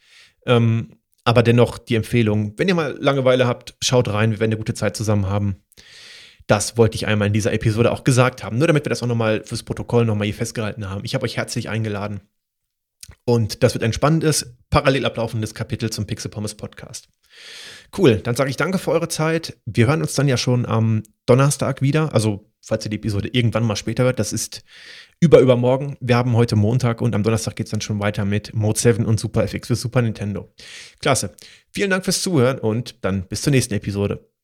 Ähm, 0.46 0.90
aber 1.24 1.42
dennoch 1.42 1.78
die 1.78 1.96
Empfehlung, 1.96 2.54
wenn 2.58 2.68
ihr 2.68 2.76
mal 2.76 2.96
Langeweile 3.00 3.48
habt, 3.48 3.76
schaut 3.82 4.10
rein, 4.10 4.32
wir 4.32 4.40
werden 4.40 4.52
eine 4.52 4.58
gute 4.58 4.76
Zeit 4.76 4.96
zusammen 4.96 5.28
haben. 5.28 5.64
Das 6.48 6.78
wollte 6.78 6.96
ich 6.96 7.08
einmal 7.08 7.28
in 7.28 7.34
dieser 7.34 7.54
Episode 7.54 7.92
auch 7.92 8.04
gesagt 8.04 8.44
haben, 8.44 8.60
nur 8.60 8.68
damit 8.68 8.86
wir 8.86 8.92
das 8.92 9.02
auch 9.02 9.08
nochmal 9.08 9.44
fürs 9.44 9.64
Protokoll 9.64 10.06
nochmal 10.06 10.26
hier 10.26 10.36
festgehalten 10.36 10.88
haben. 10.90 11.04
Ich 11.04 11.16
habe 11.16 11.26
euch 11.26 11.38
herzlich 11.38 11.70
eingeladen. 11.70 12.22
Und 13.24 13.64
das 13.64 13.74
wird 13.74 13.84
ein 13.84 13.94
spannendes, 13.94 14.56
parallel 14.70 15.06
ablaufendes 15.06 15.54
Kapitel 15.54 15.90
zum 15.90 16.06
Pixel 16.06 16.30
Pommes 16.30 16.56
Podcast. 16.56 17.08
Cool, 17.98 18.18
dann 18.18 18.36
sage 18.36 18.50
ich 18.50 18.58
danke 18.58 18.78
für 18.78 18.92
eure 18.92 19.08
Zeit. 19.08 19.58
Wir 19.66 19.88
hören 19.88 20.02
uns 20.02 20.14
dann 20.14 20.28
ja 20.28 20.38
schon 20.38 20.66
am 20.66 21.04
Donnerstag 21.26 21.82
wieder. 21.82 22.14
Also, 22.14 22.52
falls 22.66 22.86
ihr 22.86 22.90
die 22.90 22.98
Episode 22.98 23.30
irgendwann 23.32 23.64
mal 23.64 23.76
später 23.76 24.04
hört, 24.04 24.20
das 24.20 24.34
ist 24.34 24.64
über 25.20 25.40
übermorgen. 25.40 25.98
Wir 26.02 26.18
haben 26.18 26.36
heute 26.36 26.56
Montag 26.56 27.02
und 27.02 27.16
am 27.16 27.24
Donnerstag 27.24 27.56
geht 27.56 27.68
es 27.68 27.72
dann 27.72 27.82
schon 27.82 28.00
weiter 28.00 28.26
mit 28.26 28.54
Mode 28.54 28.80
7 28.80 29.06
und 29.06 29.20
Super 29.20 29.44
FX 29.44 29.68
für 29.68 29.76
Super 29.76 30.02
Nintendo. 30.02 30.54
Klasse. 31.00 31.36
Vielen 31.72 31.92
Dank 31.92 32.04
fürs 32.04 32.22
Zuhören 32.22 32.60
und 32.60 33.04
dann 33.06 33.28
bis 33.28 33.42
zur 33.42 33.52
nächsten 33.52 33.74
Episode. 33.74 34.35